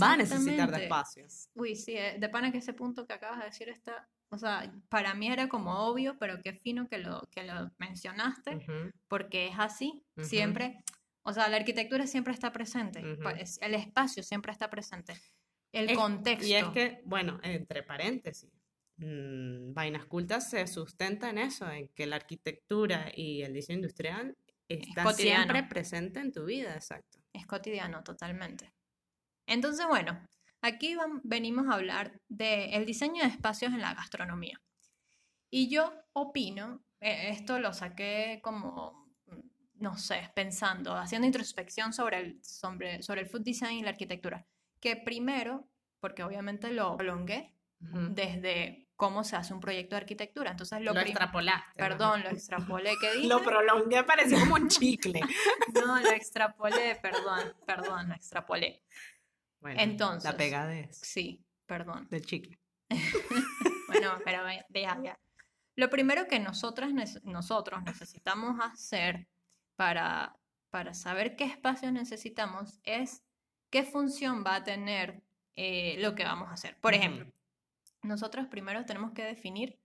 va 0.02 0.12
a 0.12 0.16
necesitar 0.16 0.70
de 0.70 0.82
espacios. 0.84 1.48
Uy, 1.54 1.74
sí, 1.76 1.96
eh, 1.96 2.16
de 2.18 2.28
pana 2.28 2.50
que 2.52 2.58
ese 2.58 2.72
punto 2.72 3.06
que 3.06 3.12
acabas 3.12 3.38
de 3.40 3.44
decir 3.46 3.68
está, 3.68 4.08
o 4.30 4.38
sea, 4.38 4.72
para 4.88 5.14
mí 5.14 5.28
era 5.28 5.48
como 5.48 5.86
obvio, 5.86 6.16
pero 6.18 6.40
qué 6.42 6.52
fino 6.54 6.88
que 6.88 6.98
lo, 6.98 7.22
que 7.30 7.44
lo 7.44 7.70
mencionaste. 7.78 8.56
Ujú, 8.56 8.90
porque 9.08 9.46
es 9.48 9.54
así, 9.58 10.02
Ujú. 10.16 10.26
siempre, 10.26 10.78
o 11.22 11.32
sea, 11.32 11.48
la 11.48 11.56
arquitectura 11.56 12.06
siempre 12.06 12.32
está 12.32 12.52
presente, 12.52 13.00
Ujú. 13.00 13.22
pues, 13.22 13.58
el 13.62 13.74
espacio 13.74 14.22
siempre 14.22 14.50
está 14.52 14.68
presente, 14.68 15.14
el 15.72 15.90
Es- 15.90 15.96
contexto. 15.96 16.46
Y 16.46 16.54
es 16.54 16.64
que, 16.68 17.02
bueno, 17.04 17.38
entre 17.42 17.82
paréntesis, 17.84 18.50
mm, 18.96 19.72
Vainas 19.74 20.06
Cultas 20.06 20.50
se 20.50 20.66
sustenta 20.66 21.30
en 21.30 21.38
eso, 21.38 21.70
en 21.70 21.88
que 21.88 22.06
la 22.06 22.16
arquitectura 22.16 23.10
y 23.14 23.42
el 23.42 23.52
diseño 23.52 23.76
industrial 23.78 24.36
están 24.68 25.04
cotidiano. 25.04 25.44
siempre 25.44 25.62
presentes 25.68 26.22
en 26.22 26.32
tu 26.32 26.44
vida, 26.44 26.74
exacto. 26.74 27.18
Es 27.32 27.46
cotidiano, 27.46 28.02
totalmente. 28.02 28.72
Entonces, 29.46 29.86
bueno, 29.86 30.20
aquí 30.60 30.96
venimos 31.22 31.68
a 31.68 31.74
hablar 31.74 32.20
del 32.28 32.84
diseño 32.84 33.22
de 33.22 33.28
espacios 33.28 33.72
en 33.72 33.80
la 33.80 33.94
gastronomía. 33.94 34.60
Y 35.50 35.68
yo 35.68 35.92
opino, 36.12 36.84
eh, 37.00 37.28
esto 37.30 37.58
lo 37.60 37.72
saqué 37.72 38.40
como, 38.42 39.08
mm, 39.26 39.40
no 39.74 39.96
sé, 39.96 40.30
pensando, 40.34 40.96
haciendo 40.96 41.26
introspección 41.26 41.92
sobre 41.92 42.18
el, 42.18 42.44
sobre, 42.44 43.02
sobre 43.02 43.22
el 43.22 43.28
food 43.28 43.42
design 43.42 43.78
y 43.78 43.82
la 43.82 43.90
arquitectura, 43.90 44.46
que 44.80 44.96
primero, 44.96 45.68
porque 46.00 46.24
obviamente 46.24 46.70
lo 46.72 46.96
prolongué 46.96 47.52
desde 47.78 48.85
cómo 48.96 49.24
se 49.24 49.36
hace 49.36 49.52
un 49.54 49.60
proyecto 49.60 49.94
de 49.94 50.00
arquitectura. 50.00 50.50
Entonces, 50.50 50.80
lo, 50.80 50.92
Lo 50.92 51.00
extrapolaste. 51.00 51.68
¿no? 51.70 51.76
Perdón, 51.76 52.22
lo 52.22 52.30
extrapolé, 52.30 52.94
¿qué 53.00 53.12
dije? 53.16 53.28
Lo 53.28 53.42
prolongué, 53.42 54.02
pareció 54.04 54.38
como 54.40 54.54
un 54.54 54.68
chicle. 54.68 55.20
No, 55.74 56.00
lo 56.00 56.10
extrapolé, 56.10 56.96
perdón, 56.96 57.54
perdón, 57.66 58.08
lo 58.08 58.14
extrapolé. 58.14 58.82
Bueno, 59.60 59.80
Entonces. 59.80 60.30
La 60.30 60.36
pegadez 60.36 60.96
Sí, 60.98 61.44
perdón. 61.66 62.08
del 62.10 62.24
chicle. 62.24 62.58
Bueno, 63.88 64.18
pero 64.24 64.42
deja 64.68 65.00
ya. 65.00 65.18
Lo 65.76 65.88
primero 65.88 66.26
que 66.26 66.40
nosotras, 66.40 66.90
nosotros 67.22 67.82
necesitamos 67.84 68.58
hacer 68.60 69.28
para, 69.76 70.36
para 70.70 70.92
saber 70.92 71.36
qué 71.36 71.44
espacios 71.44 71.92
necesitamos 71.92 72.80
es 72.82 73.22
qué 73.70 73.84
función 73.84 74.42
va 74.44 74.56
a 74.56 74.64
tener 74.64 75.22
eh, 75.54 75.96
lo 76.00 76.14
que 76.16 76.24
vamos 76.24 76.48
a 76.50 76.54
hacer. 76.54 76.76
Por 76.80 76.94
ejemplo, 76.94 77.32
nosotros 78.06 78.46
primero 78.46 78.84
tenemos 78.84 79.12
que 79.12 79.24
definir 79.24 79.78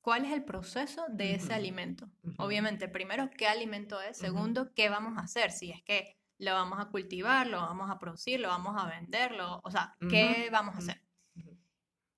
cuál 0.00 0.24
es 0.24 0.32
el 0.32 0.44
proceso 0.44 1.04
de 1.08 1.34
ese 1.34 1.54
alimento. 1.54 2.10
Obviamente, 2.38 2.88
primero, 2.88 3.30
qué 3.30 3.46
alimento 3.46 4.00
es. 4.00 4.16
Segundo, 4.18 4.72
qué 4.74 4.88
vamos 4.88 5.18
a 5.18 5.22
hacer. 5.22 5.50
Si 5.50 5.70
es 5.70 5.82
que 5.82 6.16
lo 6.38 6.54
vamos 6.54 6.78
a 6.80 6.86
cultivar, 6.86 7.46
lo 7.46 7.58
vamos 7.60 7.90
a 7.90 7.98
producir, 7.98 8.40
lo 8.40 8.48
vamos 8.48 8.74
a 8.80 8.86
venderlo. 8.88 9.60
O 9.64 9.70
sea, 9.70 9.94
¿qué 10.08 10.48
vamos 10.50 10.74
a 10.76 10.78
hacer? 10.78 11.02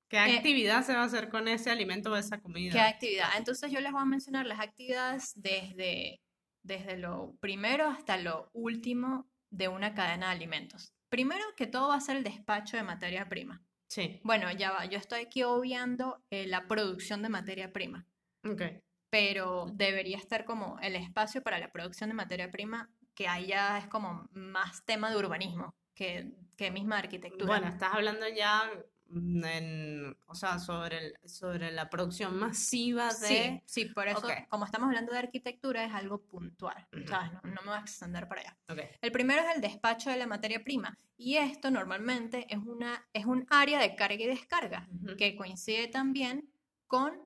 ¿Qué 0.08 0.16
Eh, 0.16 0.36
actividad 0.36 0.82
se 0.84 0.92
va 0.94 1.02
a 1.02 1.04
hacer 1.04 1.28
con 1.30 1.46
ese 1.48 1.70
alimento 1.70 2.10
o 2.12 2.16
esa 2.16 2.40
comida? 2.40 2.72
¿Qué 2.72 2.80
actividad? 2.80 3.28
Entonces 3.36 3.70
yo 3.70 3.80
les 3.80 3.92
voy 3.92 4.02
a 4.02 4.06
mencionar 4.06 4.44
las 4.44 4.60
actividades 4.60 5.32
desde, 5.36 6.20
desde 6.62 6.96
lo 6.96 7.36
primero 7.40 7.88
hasta 7.88 8.16
lo 8.16 8.50
último 8.52 9.28
de 9.50 9.68
una 9.68 9.94
cadena 9.94 10.26
de 10.26 10.32
alimentos. 10.32 10.92
Primero 11.08 11.44
que 11.56 11.66
todo 11.66 11.88
va 11.88 11.96
a 11.96 12.00
ser 12.00 12.16
el 12.16 12.24
despacho 12.24 12.76
de 12.76 12.82
materia 12.82 13.28
prima. 13.28 13.62
Sí, 13.90 14.20
Bueno, 14.22 14.52
ya 14.52 14.70
va, 14.70 14.84
yo 14.84 14.98
estoy 14.98 15.22
aquí 15.22 15.42
obviando 15.42 16.22
eh, 16.30 16.46
la 16.46 16.68
producción 16.68 17.22
de 17.22 17.28
materia 17.28 17.72
prima, 17.72 18.06
ok. 18.48 18.62
pero 19.10 19.66
debería 19.74 20.16
estar 20.16 20.44
como 20.44 20.78
el 20.80 20.94
espacio 20.94 21.42
para 21.42 21.58
la 21.58 21.72
producción 21.72 22.08
de 22.08 22.14
materia 22.14 22.52
prima, 22.52 22.88
que 23.16 23.26
ahí 23.26 23.48
ya 23.48 23.78
es 23.78 23.88
como 23.88 24.28
más 24.30 24.84
tema 24.84 25.10
de 25.10 25.16
urbanismo 25.16 25.74
que, 25.92 26.30
que 26.56 26.70
misma 26.70 26.98
arquitectura. 26.98 27.46
Bueno, 27.46 27.66
estás 27.66 27.92
hablando 27.92 28.28
ya 28.28 28.70
en, 29.12 30.16
o 30.26 30.34
sea, 30.34 30.58
sobre, 30.58 30.98
el- 30.98 31.14
sobre 31.28 31.70
la 31.72 31.90
producción 31.90 32.38
masiva 32.38 33.10
Sí, 33.10 33.34
de... 33.34 33.62
sí, 33.66 33.84
por 33.86 34.08
eso, 34.08 34.18
Ok. 34.26 34.32
como 34.48 34.64
estamos 34.64 34.86
hablando 34.88 35.12
de 35.12 35.18
arquitectura, 35.18 35.84
es 35.84 35.92
algo 35.92 36.22
puntual, 36.22 36.86
Ujú. 36.92 37.06
¿sabes? 37.08 37.32
No, 37.32 37.40
no 37.42 37.60
me 37.62 37.68
voy 37.68 37.76
a 37.76 37.80
extender 37.80 38.28
para 38.28 38.40
allá. 38.42 38.56
Ok. 38.68 38.80
El 39.00 39.12
primero 39.12 39.42
es 39.42 39.54
el 39.56 39.60
despacho 39.60 40.10
de 40.10 40.16
la 40.16 40.26
materia 40.26 40.62
prima, 40.62 40.96
y 41.16 41.36
esto 41.36 41.70
normalmente 41.70 42.46
es, 42.48 42.58
una, 42.58 43.06
es 43.12 43.26
un 43.26 43.46
área 43.50 43.78
de 43.80 43.94
carga 43.96 44.22
y 44.22 44.26
descarga, 44.26 44.88
Ujú. 45.02 45.16
que 45.16 45.34
coincide 45.36 45.88
también 45.88 46.50
con 46.86 47.22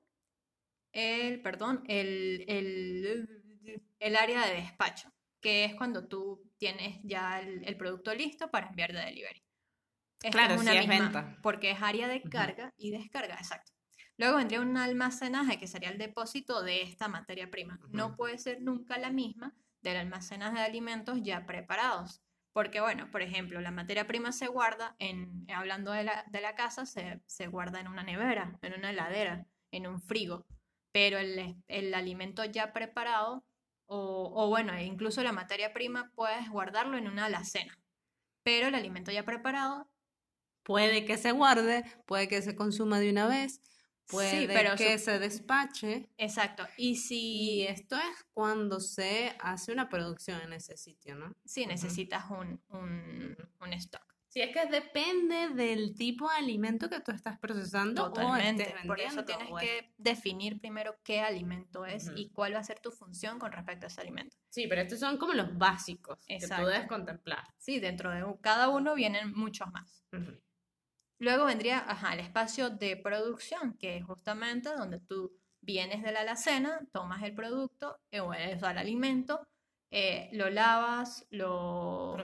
el, 0.91 1.41
perdón, 1.41 1.83
el, 1.87 2.45
el, 2.47 3.81
el 3.99 4.15
área 4.15 4.45
de 4.47 4.55
despacho, 4.55 5.09
que 5.41 5.65
es 5.65 5.75
cuando 5.75 6.07
tú 6.07 6.41
tienes 6.57 6.99
ya 7.03 7.39
el, 7.41 7.63
el 7.65 7.77
producto 7.77 8.13
listo 8.15 8.49
para 8.49 8.67
enviar 8.67 8.93
de 8.93 8.99
delivery. 8.99 9.43
Esta 10.25 10.47
Claro, 10.47 10.59
una 10.59 10.71
sí 10.71 10.77
es 10.77 10.87
misma, 10.87 11.03
venta. 11.05 11.37
Porque 11.43 11.69
es 11.69 11.81
área 11.83 12.07
de 12.07 12.23
carga 12.23 12.73
y 12.77 12.89
descarga, 12.89 13.35
exacto. 13.35 13.71
Luego 14.17 14.37
vendría 14.37 14.59
un 14.59 14.75
almacenaje, 14.75 15.59
que 15.59 15.67
sería 15.67 15.89
el 15.89 15.99
depósito 15.99 16.63
de 16.63 16.81
esta 16.81 17.07
materia 17.07 17.51
prima. 17.51 17.79
No 17.91 18.07
Ujú. 18.07 18.15
puede 18.15 18.39
ser 18.39 18.59
nunca 18.61 18.97
la 18.97 19.11
misma 19.11 19.53
del 19.83 19.97
almacenaje 19.97 20.57
de 20.57 20.65
alimentos 20.65 21.21
ya 21.21 21.45
preparados. 21.45 22.23
Porque, 22.53 22.81
bueno, 22.81 23.11
por 23.11 23.21
ejemplo, 23.21 23.61
la 23.61 23.69
materia 23.69 24.07
prima 24.07 24.31
se 24.31 24.47
guarda 24.47 24.95
en, 24.97 25.45
hablando 25.53 25.91
de 25.91 26.05
la, 26.05 26.25
de 26.27 26.41
la 26.41 26.55
casa, 26.55 26.87
se, 26.87 27.21
se 27.27 27.45
guarda 27.45 27.79
en 27.79 27.87
una 27.87 28.01
nevera, 28.01 28.57
en 28.63 28.73
una 28.73 28.89
heladera, 28.89 29.45
en 29.69 29.85
un 29.85 30.01
frigo. 30.01 30.47
Pero 30.91 31.19
el, 31.19 31.55
el 31.67 31.93
alimento 31.93 32.43
ya 32.45 32.73
preparado, 32.73 33.45
o, 33.85 34.31
o 34.33 34.49
bueno, 34.49 34.75
incluso 34.81 35.21
la 35.21 35.33
materia 35.33 35.71
prima, 35.71 36.11
puedes 36.15 36.49
guardarlo 36.49 36.97
en 36.97 37.07
una 37.07 37.25
alacena. 37.25 37.77
Pero 38.43 38.69
el 38.69 38.75
alimento 38.75 39.11
ya 39.11 39.23
preparado 39.23 39.87
Puede 40.65 41.05
que 41.05 41.17
se 41.17 41.31
guarde, 41.31 41.83
puede 42.07 42.27
que 42.27 42.41
se 42.41 42.55
consuma 42.55 42.99
de 42.99 43.11
una 43.11 43.27
vez, 43.27 43.61
puede 44.07 44.47
pero 44.47 44.75
que 44.75 44.97
se 44.97 45.19
despache. 45.19 46.09
Exacto. 46.17 46.67
Y 46.75 46.89
Y 46.89 46.95
si, 46.95 47.67
esto 47.67 47.95
es 47.95 48.25
cuando 48.33 48.79
se 48.79 49.35
hace 49.39 49.71
una 49.71 49.89
producción 49.89 50.41
en 50.41 50.53
ese 50.53 50.75
sitio, 50.75 51.15
¿no? 51.15 51.27
Ujú. 51.27 51.67
necesitas 51.67 52.25
un, 52.31 52.59
un, 52.69 53.37
un 53.61 53.73
stock. 53.73 54.15
Sí, 54.27 54.41
es 54.41 54.51
que 54.51 54.65
depende 54.65 55.49
del 55.49 55.95
tipo 55.95 56.29
de 56.29 56.35
alimento 56.35 56.89
que 56.89 56.99
tú 56.99 57.11
estás 57.11 57.39
procesando 57.39 58.03
o 58.03 58.09
Totalmente. 58.09 58.63
estés 58.63 58.85
Por 58.85 58.99
eso 58.99 59.23
tienes 59.23 59.49
o 59.49 59.55
que 59.55 59.93
definir 59.97 60.59
primero 60.59 60.97
qué 61.05 61.21
alimento 61.21 61.85
es 61.85 62.11
y 62.17 62.31
cuál 62.31 62.53
va 62.53 62.59
a 62.59 62.63
ser 62.63 62.81
tu 62.81 62.91
función 62.91 63.39
con 63.39 63.53
respecto 63.53 63.85
a 63.85 63.87
ese 63.87 64.01
alimento. 64.01 64.35
Sí, 64.49 64.65
pero 64.67 64.81
estos 64.81 64.99
son 64.99 65.17
como 65.17 65.33
los 65.33 65.57
básicos 65.57 66.25
que 66.25 66.35
Exacto. 66.35 66.63
tú 66.65 66.69
debes 66.69 66.87
contemplar. 66.87 67.45
Sí, 67.59 67.79
dentro 67.79 68.11
de 68.11 68.25
cada 68.41 68.67
uno 68.67 68.93
vienen 68.93 69.31
muchos 69.33 69.71
más. 69.71 70.03
Ujú. 70.11 70.37
Luego 71.17 71.45
vendría 71.45 71.79
ajá, 71.79 72.13
el 72.13 72.19
espacio 72.19 72.69
de 72.69 72.97
producción, 72.97 73.77
que 73.77 73.97
es 73.97 74.05
justamente 74.05 74.69
donde 74.69 74.99
tú 74.99 75.31
vienes 75.61 76.03
de 76.03 76.11
la 76.11 76.21
alacena, 76.21 76.79
tomas 76.91 77.23
el 77.23 77.33
producto, 77.33 77.99
eh, 78.11 78.19
o 78.19 78.31
sea, 78.31 78.71
el 78.71 78.77
alimento, 78.77 79.47
eh, 79.91 80.29
lo 80.33 80.49
lavas, 80.49 81.25
lo, 81.29 82.17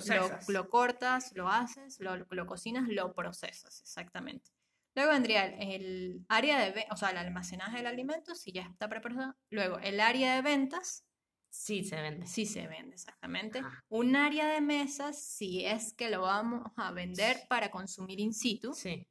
lo, 0.47 0.69
cortas, 0.69 1.31
lo 1.35 1.47
haces, 1.47 1.99
lo, 1.99 2.17
lo 2.17 2.45
cocinas, 2.45 2.87
lo 2.87 3.13
procesas, 3.13 3.81
exactamente. 3.81 4.51
Luego 4.93 5.11
vendría 5.11 5.45
el, 5.45 5.71
el 5.71 6.25
área 6.27 6.59
de, 6.59 6.85
o 6.91 6.97
sea, 6.97 7.11
el 7.11 7.17
almacenaje 7.17 7.77
del 7.77 7.87
alimento, 7.87 8.35
si 8.35 8.51
ya 8.51 8.63
está 8.63 8.89
preparado. 8.89 9.35
Luego, 9.49 9.79
el 9.79 10.01
área 10.01 10.35
de 10.35 10.41
ventas, 10.41 11.05
Sí, 11.53 11.83
se 11.83 12.01
vende. 12.01 12.25
si 12.27 12.45
se 12.45 12.65
vende, 12.67 12.95
exactamente. 12.95 13.59
Ajá. 13.59 13.83
Un 13.89 14.15
área 14.15 14.47
de 14.47 14.61
mesas, 14.61 15.21
si 15.21 15.65
es 15.65 15.93
que 15.93 16.09
lo 16.09 16.21
vamos 16.21 16.63
a 16.77 16.91
vender 16.93 17.41
para 17.49 17.69
consumir 17.69 18.19
in 18.21 18.33
situ 18.33 18.73
Sí. 18.73 19.05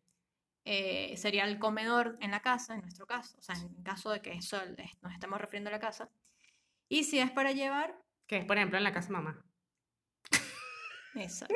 eh, 0.64 1.16
sería 1.18 1.44
el 1.44 1.59
comedor 1.59 2.16
en 2.20 2.31
la 2.31 2.40
casa, 2.40 2.74
en 2.74 2.81
nuestro 2.81 3.07
caso, 3.07 3.37
o 3.38 3.42
sea, 3.42 3.55
en 3.57 3.83
caso 3.83 4.11
de 4.11 4.22
que 4.22 4.33
eso 4.33 4.61
es- 4.62 5.03
nos 5.03 5.12
estemos 5.12 5.38
refiriendo 5.40 5.68
a 5.68 5.72
la 5.72 5.81
casa. 5.81 6.11
Y 6.88 7.05
si 7.05 7.18
es 7.18 7.31
para 7.31 7.53
llevar, 7.53 7.94
Que 8.26 8.38
es, 8.38 8.44
por 8.46 8.57
ejemplo, 8.57 8.79
en 8.79 8.85
la 8.85 8.92
casa 8.92 9.11
mamá. 9.12 9.44
exacto, 11.14 11.55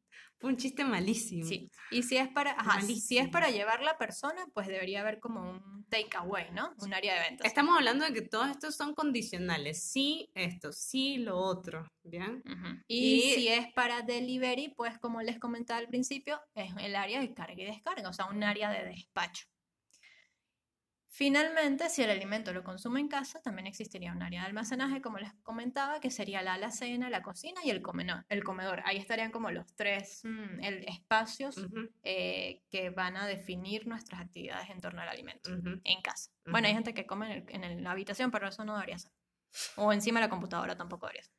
Fue 0.42 0.50
un 0.50 0.56
chiste 0.56 0.84
malísimo. 0.84 1.46
sí. 1.46 1.70
Y 1.92 2.02
si 2.02 2.16
es 2.16 2.28
para, 2.28 2.50
ajá, 2.52 2.80
si 2.82 3.16
es 3.18 3.28
para 3.28 3.48
llevar 3.50 3.80
la 3.82 3.96
persona, 3.96 4.44
pues 4.52 4.66
debería 4.66 5.00
haber 5.00 5.20
como 5.20 5.40
un 5.40 5.86
takeaway, 5.88 6.50
¿no? 6.52 6.74
Un 6.78 6.92
área 6.92 7.14
de 7.14 7.20
ventas. 7.20 7.46
Estamos 7.46 7.76
hablando 7.76 8.04
de 8.04 8.12
que 8.12 8.22
todos 8.22 8.48
estos 8.50 8.74
son 8.76 8.92
condicionales. 8.94 9.84
Sí, 9.84 10.28
esto, 10.34 10.72
sí, 10.72 11.18
lo 11.18 11.36
otro. 11.38 11.86
¿Bien? 12.02 12.42
Y, 12.88 13.14
Y- 13.14 13.34
si 13.36 13.48
es 13.48 13.72
para 13.72 14.02
delivery, 14.02 14.74
pues 14.76 14.98
como 14.98 15.22
les 15.22 15.38
comentaba 15.38 15.78
al 15.78 15.86
principio, 15.88 16.40
es 16.56 16.72
el 16.80 16.96
área 16.96 17.20
de 17.20 17.32
carga 17.32 17.62
y 17.62 17.64
descarga, 17.66 18.08
o 18.08 18.12
sea, 18.12 18.26
un 18.26 18.42
área 18.42 18.70
de 18.70 18.84
despacho. 18.84 19.44
Finalmente, 21.14 21.90
si 21.90 22.02
el 22.02 22.08
alimento 22.08 22.54
lo 22.54 22.64
consume 22.64 22.98
en 22.98 23.06
casa, 23.08 23.42
también 23.42 23.66
existiría 23.66 24.12
un 24.12 24.22
área 24.22 24.40
de 24.40 24.46
almacenaje, 24.46 25.02
como 25.02 25.18
les 25.18 25.30
comentaba, 25.42 26.00
que 26.00 26.10
sería 26.10 26.40
la 26.40 26.54
alacena, 26.54 27.10
la 27.10 27.20
cocina 27.20 27.60
y 27.62 27.68
el 27.68 27.82
comeno- 27.82 28.24
el 28.30 28.42
comedor. 28.42 28.80
Ahí 28.86 28.96
estarían 28.96 29.30
como 29.30 29.50
los 29.50 29.74
tres 29.74 30.24
mm, 30.24 30.64
el- 30.64 30.88
espacios 30.88 31.58
eh, 32.02 32.62
que 32.70 32.88
van 32.88 33.18
a 33.18 33.26
definir 33.26 33.86
nuestras 33.86 34.22
actividades 34.22 34.70
en 34.70 34.80
torno 34.80 35.02
al 35.02 35.08
alimento 35.10 35.50
en 35.84 36.00
casa. 36.00 36.30
Bueno, 36.46 36.66
hay 36.68 36.72
gente 36.74 36.94
que 36.94 37.06
come 37.06 37.44
en, 37.48 37.62
el- 37.64 37.72
en 37.74 37.84
la 37.84 37.90
habitación, 37.90 38.30
pero 38.30 38.48
eso 38.48 38.64
no 38.64 38.72
debería 38.74 38.98
ser. 38.98 39.12
O 39.76 39.92
encima 39.92 40.18
de 40.18 40.26
la 40.26 40.30
computadora 40.30 40.76
tampoco 40.76 41.06
debería 41.08 41.24
ser. 41.24 41.34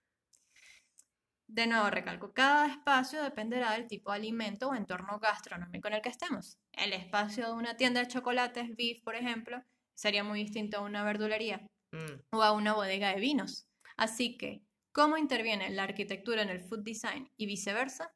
De 1.47 1.67
nuevo, 1.67 1.89
recalco, 1.89 2.33
cada 2.33 2.67
espacio 2.67 3.21
dependerá 3.21 3.73
del 3.73 3.87
tipo 3.87 4.11
de 4.11 4.17
alimento 4.17 4.69
o 4.69 4.75
entorno 4.75 5.19
gastronómico 5.19 5.87
en 5.87 5.95
el 5.95 6.01
que 6.01 6.09
estemos. 6.09 6.57
El 6.71 6.93
espacio 6.93 7.47
de 7.47 7.53
una 7.53 7.75
tienda 7.77 7.99
de 7.99 8.07
chocolates, 8.07 8.75
beef, 8.75 9.01
por 9.03 9.15
ejemplo, 9.15 9.61
sería 9.95 10.23
muy 10.23 10.39
distinto 10.43 10.77
a 10.77 10.81
una 10.81 11.03
verdulería 11.03 11.67
Mm. 11.93 12.21
o 12.33 12.41
a 12.41 12.53
una 12.53 12.73
bodega 12.73 13.13
de 13.13 13.19
vinos. 13.19 13.67
Así 13.97 14.35
que, 14.37 14.63
¿cómo 14.91 15.15
interviene 15.17 15.69
la 15.69 15.83
arquitectura 15.83 16.41
en 16.41 16.49
el 16.49 16.59
food 16.59 16.83
design 16.83 17.27
y 17.37 17.45
viceversa? 17.45 18.09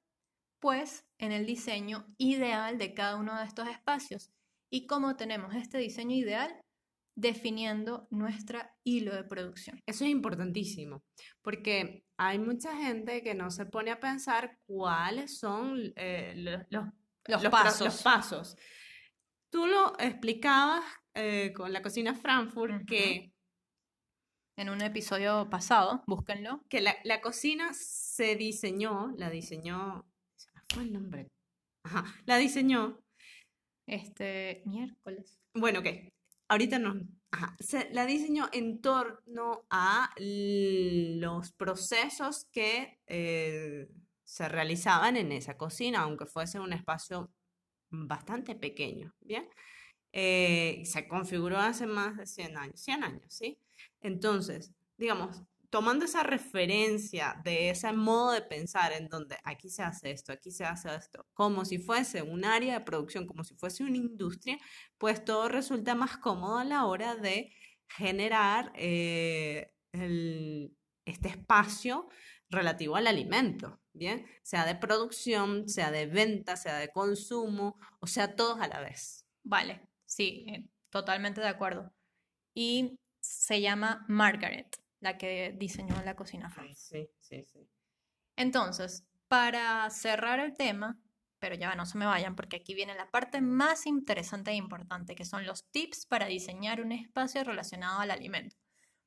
Pues 0.59 1.05
en 1.19 1.31
el 1.31 1.45
diseño 1.45 2.07
ideal 2.17 2.79
de 2.79 2.95
cada 2.95 3.17
uno 3.17 3.37
de 3.37 3.45
estos 3.45 3.67
espacios. 3.67 4.31
¿Y 4.71 4.87
cómo 4.87 5.15
tenemos 5.15 5.53
este 5.53 5.77
diseño 5.77 6.15
ideal? 6.15 6.59
Definiendo 7.19 8.07
nuestro 8.11 8.59
hilo 8.83 9.15
de 9.15 9.23
producción. 9.23 9.81
Eso 9.87 10.03
es 10.05 10.11
importantísimo, 10.11 11.03
porque 11.41 12.05
hay 12.15 12.37
mucha 12.37 12.77
gente 12.77 13.23
que 13.23 13.33
no 13.33 13.49
se 13.49 13.65
pone 13.65 13.89
a 13.89 13.99
pensar 13.99 14.59
cuáles 14.67 15.39
son 15.39 15.93
eh, 15.95 16.33
lo- 16.37 16.63
los, 16.69 17.41
Los 17.43 17.51
pasos. 17.51 17.87
los 17.87 18.03
pasos. 18.03 18.55
Tú 19.51 19.65
lo 19.65 19.97
explicabas 19.99 20.83
eh, 21.15 21.53
con 21.55 21.73
la 21.73 21.81
cocina 21.81 22.13
Frankfurt, 22.13 22.85
que, 22.87 23.33
En 24.59 24.69
un 24.69 24.81
episodio 24.81 25.49
pasado, 25.49 26.03
búsquenlo. 26.05 26.63
que 26.69 26.81
la, 26.81 26.95
la 27.03 27.19
cocina 27.21 27.73
se 27.73 28.35
diseñó, 28.35 29.11
la 29.17 29.29
diseñó, 29.31 30.07
el 30.79 30.93
nombre, 30.93 31.27
Ajá, 31.83 32.05
la 32.27 32.37
diseñó, 32.37 32.99
Este 33.87 34.61
miércoles. 34.65 35.39
bueno, 35.55 35.79
ok, 35.79 35.87
ahorita 36.47 36.79
no, 36.79 37.01
ajá, 37.31 37.55
se, 37.59 37.89
la 37.93 38.05
diseñó 38.05 38.49
en 38.51 38.81
torno 38.81 39.65
a 39.69 40.13
los 40.17 41.51
procesos 41.51 42.45
que 42.51 42.99
eh, 43.07 43.87
se 44.23 44.49
realizaban 44.49 45.17
en 45.17 45.31
esa 45.31 45.57
cocina, 45.57 46.01
aunque 46.01 46.25
fuese 46.25 46.59
un 46.59 46.73
espacio 46.73 47.31
bastante 47.89 48.55
pequeño, 48.55 49.13
¿bien? 49.21 49.49
Eh, 50.11 50.83
se 50.85 51.07
configuró 51.07 51.57
hace 51.57 51.85
más 51.85 52.17
de 52.17 52.25
100 52.25 52.57
años, 52.57 52.79
100 52.79 53.03
años, 53.03 53.33
¿sí? 53.33 53.59
Entonces, 54.01 54.73
digamos, 54.97 55.43
tomando 55.69 56.05
esa 56.05 56.23
referencia 56.23 57.39
de 57.43 57.69
ese 57.69 57.91
modo 57.93 58.31
de 58.31 58.41
pensar 58.41 58.93
en 58.93 59.09
donde 59.09 59.37
aquí 59.43 59.69
se 59.69 59.83
hace 59.83 60.11
esto, 60.11 60.31
aquí 60.31 60.51
se 60.51 60.65
hace 60.65 60.93
esto, 60.95 61.25
como 61.33 61.65
si 61.65 61.77
fuese 61.77 62.21
un 62.21 62.45
área 62.45 62.79
de 62.79 62.85
producción, 62.85 63.27
como 63.27 63.43
si 63.43 63.55
fuese 63.55 63.83
una 63.83 63.97
industria, 63.97 64.57
pues 64.97 65.23
todo 65.25 65.49
resulta 65.49 65.95
más 65.95 66.17
cómodo 66.17 66.57
a 66.57 66.65
la 66.65 66.85
hora 66.85 67.15
de 67.15 67.53
generar 67.87 68.71
eh, 68.75 69.73
este 71.05 71.29
espacio 71.29 72.09
relativo 72.49 72.95
al 72.95 73.07
alimento, 73.07 73.81
Bien, 73.97 74.27
sea 74.43 74.63
de 74.63 74.75
producción, 74.75 75.67
sea 75.67 75.89
de 75.89 76.05
venta, 76.05 76.55
sea 76.55 76.77
de 76.77 76.89
consumo, 76.89 77.79
o 77.99 78.05
sea, 78.05 78.35
todos 78.35 78.59
a 78.61 78.67
la 78.67 78.79
vez. 78.79 79.25
Vale, 79.43 79.81
sí, 80.05 80.45
eh, 80.49 80.69
totalmente 80.91 81.41
de 81.41 81.47
acuerdo. 81.47 81.91
Y 82.53 82.99
se 83.19 83.59
llama 83.59 84.05
Margaret, 84.07 84.77
la 84.99 85.17
que 85.17 85.53
diseñó 85.57 85.95
la 86.03 86.15
cocina 86.15 86.49
francesa. 86.49 86.95
Sí, 86.97 87.09
sí, 87.19 87.43
sí. 87.43 87.69
Entonces, 88.35 89.05
para 89.27 89.89
cerrar 89.89 90.39
el 90.39 90.53
tema, 90.53 90.99
pero 91.39 91.55
ya 91.55 91.75
no 91.75 91.85
se 91.85 91.97
me 91.97 92.05
vayan 92.05 92.35
porque 92.35 92.57
aquí 92.57 92.73
viene 92.73 92.95
la 92.95 93.11
parte 93.11 93.41
más 93.41 93.85
interesante 93.85 94.51
e 94.51 94.55
importante, 94.55 95.15
que 95.15 95.25
son 95.25 95.45
los 95.45 95.69
tips 95.71 96.05
para 96.05 96.27
diseñar 96.27 96.81
un 96.81 96.91
espacio 96.91 97.43
relacionado 97.43 97.99
al 97.99 98.11
alimento. 98.11 98.55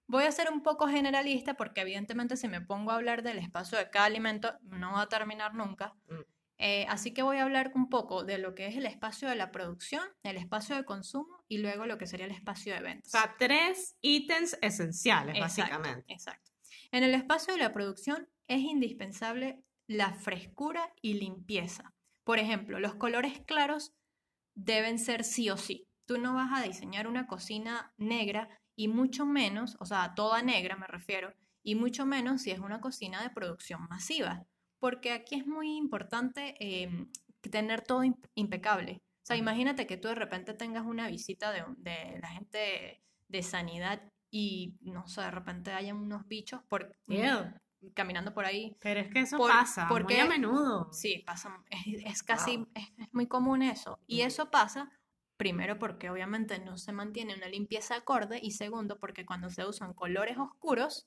Voy 0.06 0.24
a 0.24 0.32
ser 0.32 0.50
un 0.50 0.62
poco 0.62 0.88
generalista 0.88 1.54
porque 1.54 1.82
evidentemente 1.82 2.36
si 2.36 2.48
me 2.48 2.60
pongo 2.60 2.90
a 2.90 2.96
hablar 2.96 3.22
del 3.22 3.38
espacio 3.38 3.78
de 3.78 3.90
cada 3.90 4.06
alimento 4.06 4.58
no 4.62 4.92
va 4.92 5.02
a 5.02 5.08
terminar 5.08 5.54
nunca. 5.54 5.94
Mm. 6.08 6.20
Eh, 6.62 6.84
así 6.90 7.14
que 7.14 7.22
voy 7.22 7.38
a 7.38 7.44
hablar 7.44 7.72
un 7.74 7.88
poco 7.88 8.22
de 8.22 8.36
lo 8.36 8.54
que 8.54 8.66
es 8.66 8.76
el 8.76 8.84
espacio 8.84 9.30
de 9.30 9.34
la 9.34 9.50
producción, 9.50 10.02
el 10.22 10.36
espacio 10.36 10.76
de 10.76 10.84
consumo 10.84 11.42
y 11.48 11.56
luego 11.56 11.86
lo 11.86 11.96
que 11.96 12.06
sería 12.06 12.26
el 12.26 12.32
espacio 12.32 12.74
de 12.74 12.80
O 12.80 12.82
ventas. 12.82 13.10
sea, 13.10 13.34
tres 13.38 13.96
ítems 14.02 14.58
esenciales, 14.60 15.36
Exacto, 15.36 15.60
básicamente. 15.62 16.12
Exacto. 16.12 16.50
En 16.92 17.02
el 17.02 17.14
espacio 17.14 17.54
de 17.54 17.60
la 17.60 17.72
producción 17.72 18.28
es 18.46 18.60
indispensable 18.60 19.64
la 19.86 20.12
frescura 20.12 20.92
y 21.00 21.14
limpieza. 21.14 21.94
Por 22.24 22.38
ejemplo, 22.38 22.78
los 22.78 22.94
colores 22.94 23.40
claros 23.46 23.94
deben 24.54 24.98
ser 24.98 25.24
sí 25.24 25.48
o 25.48 25.56
sí. 25.56 25.88
Tú 26.04 26.18
no 26.18 26.34
vas 26.34 26.50
a 26.52 26.62
diseñar 26.62 27.06
una 27.06 27.26
cocina 27.26 27.94
negra 27.96 28.50
y 28.76 28.88
mucho 28.88 29.24
menos, 29.24 29.78
o 29.80 29.86
sea, 29.86 30.12
toda 30.14 30.42
negra 30.42 30.76
me 30.76 30.86
refiero, 30.86 31.32
y 31.62 31.74
mucho 31.74 32.04
menos 32.04 32.42
si 32.42 32.50
es 32.50 32.58
una 32.58 32.80
cocina 32.82 33.22
de 33.22 33.30
producción 33.30 33.86
masiva, 33.88 34.44
porque 34.80 35.12
aquí 35.12 35.36
es 35.36 35.46
muy 35.46 35.76
importante 35.76 36.54
eh, 36.58 37.06
tener 37.50 37.82
todo 37.82 38.02
im- 38.02 38.18
impecable. 38.34 39.00
O 39.22 39.26
sea, 39.26 39.36
imagínate 39.36 39.86
que 39.86 39.96
tú 39.96 40.08
de 40.08 40.14
repente 40.16 40.54
tengas 40.54 40.84
una 40.84 41.06
visita 41.08 41.52
de, 41.52 41.62
de 41.76 42.18
la 42.20 42.28
gente 42.28 43.02
de 43.28 43.42
sanidad 43.42 44.02
y, 44.30 44.74
no 44.80 45.06
sé, 45.06 45.20
de 45.20 45.30
repente 45.30 45.72
hayan 45.72 45.96
unos 45.98 46.26
bichos 46.26 46.62
por, 46.68 46.96
Ew. 47.06 47.52
caminando 47.94 48.32
por 48.34 48.44
ahí. 48.44 48.76
Pero 48.80 49.00
es 49.00 49.08
que 49.12 49.20
eso 49.20 49.36
Por- 49.36 49.50
pasa 49.50 49.86
porque- 49.88 50.14
muy 50.14 50.22
a 50.24 50.26
menudo. 50.28 50.92
Sí, 50.92 51.22
pasa, 51.26 51.62
es, 51.70 52.02
es 52.04 52.22
casi, 52.22 52.56
Wow. 52.56 52.68
es, 52.74 52.88
es 52.98 53.08
muy 53.14 53.26
común 53.26 53.62
eso. 53.62 53.98
Y 54.06 54.22
eso 54.22 54.50
pasa, 54.50 54.90
primero, 55.36 55.78
porque 55.78 56.10
obviamente 56.10 56.58
no 56.58 56.76
se 56.78 56.92
mantiene 56.92 57.34
una 57.34 57.48
limpieza 57.48 57.96
acorde 57.96 58.40
y 58.42 58.52
segundo, 58.52 58.98
porque 58.98 59.24
cuando 59.26 59.50
se 59.50 59.64
usan 59.66 59.94
colores 59.94 60.38
oscuros, 60.38 61.06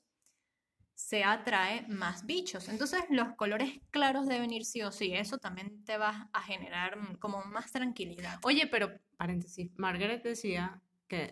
se 0.94 1.24
atrae 1.24 1.86
más 1.88 2.24
bichos. 2.24 2.68
Entonces, 2.68 3.04
los 3.10 3.34
colores 3.36 3.80
claros 3.90 4.26
deben 4.26 4.52
ir 4.52 4.64
sí 4.64 4.82
o 4.82 4.92
sí. 4.92 5.12
Eso 5.14 5.38
también 5.38 5.84
te 5.84 5.96
va 5.98 6.28
a 6.32 6.42
generar 6.42 6.96
como 7.18 7.42
más 7.44 7.72
tranquilidad. 7.72 8.38
Oye, 8.42 8.66
pero, 8.68 8.92
paréntesis, 9.16 9.70
Margaret 9.76 10.22
decía 10.22 10.80
que 11.08 11.30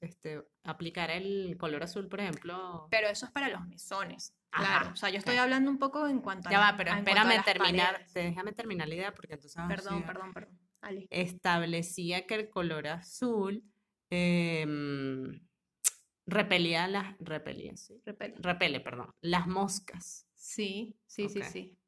este, 0.00 0.42
aplicar 0.64 1.10
el 1.10 1.56
color 1.58 1.82
azul, 1.84 2.08
por 2.08 2.20
ejemplo. 2.20 2.88
Pero 2.90 3.08
eso 3.08 3.26
es 3.26 3.32
para 3.32 3.48
los 3.48 3.64
mesones. 3.66 4.34
Ajá, 4.50 4.78
Claro, 4.80 4.92
o 4.92 4.96
sea, 4.96 5.10
yo 5.10 5.18
estoy 5.18 5.36
hablando 5.36 5.70
un 5.70 5.78
poco 5.78 6.06
en 6.08 6.20
cuanto 6.20 6.48
a 6.48 6.52
Ya 6.52 6.58
va, 6.58 6.74
pero 6.76 6.92
a 6.92 6.98
espérame 6.98 7.42
terminar, 7.44 7.92
paredes. 7.92 8.14
déjame 8.14 8.52
terminar 8.52 8.88
la 8.88 8.94
idea 8.94 9.14
porque 9.14 9.34
entonces 9.34 9.60
Perdón, 9.68 10.02
perdón, 10.04 10.32
perdón. 10.34 10.58
Ale. 10.80 11.06
establecía 11.10 12.26
que 12.26 12.34
el 12.34 12.48
color 12.50 12.88
azul 12.88 13.62
em, 14.10 15.40
repelía 16.26 16.86
las, 16.88 17.16
repelía, 17.20 17.76
sí, 17.76 18.00
Repele. 18.04 18.34
repele, 18.38 18.80
perdón, 18.80 19.10
las 19.20 19.46
moscas. 19.46 20.26
Sí, 20.34 20.96
sí, 21.06 21.28
sí, 21.28 21.40
Ok. 21.40 21.44
sí. 21.46 21.78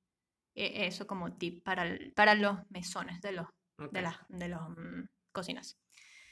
E- 0.55 0.87
Eso 0.87 1.07
como 1.07 1.37
tip 1.37 1.65
para, 1.65 1.85
el- 1.85 2.13
para 2.13 2.35
los 2.35 2.59
mesones 2.71 3.21
de 3.21 3.33
los, 3.33 3.47
Ok. 3.79 3.93
de 3.93 4.03
las 4.03 4.17
de 4.29 4.49
los 4.49 4.69
mm, 4.71 5.05
cocinas. 5.33 5.79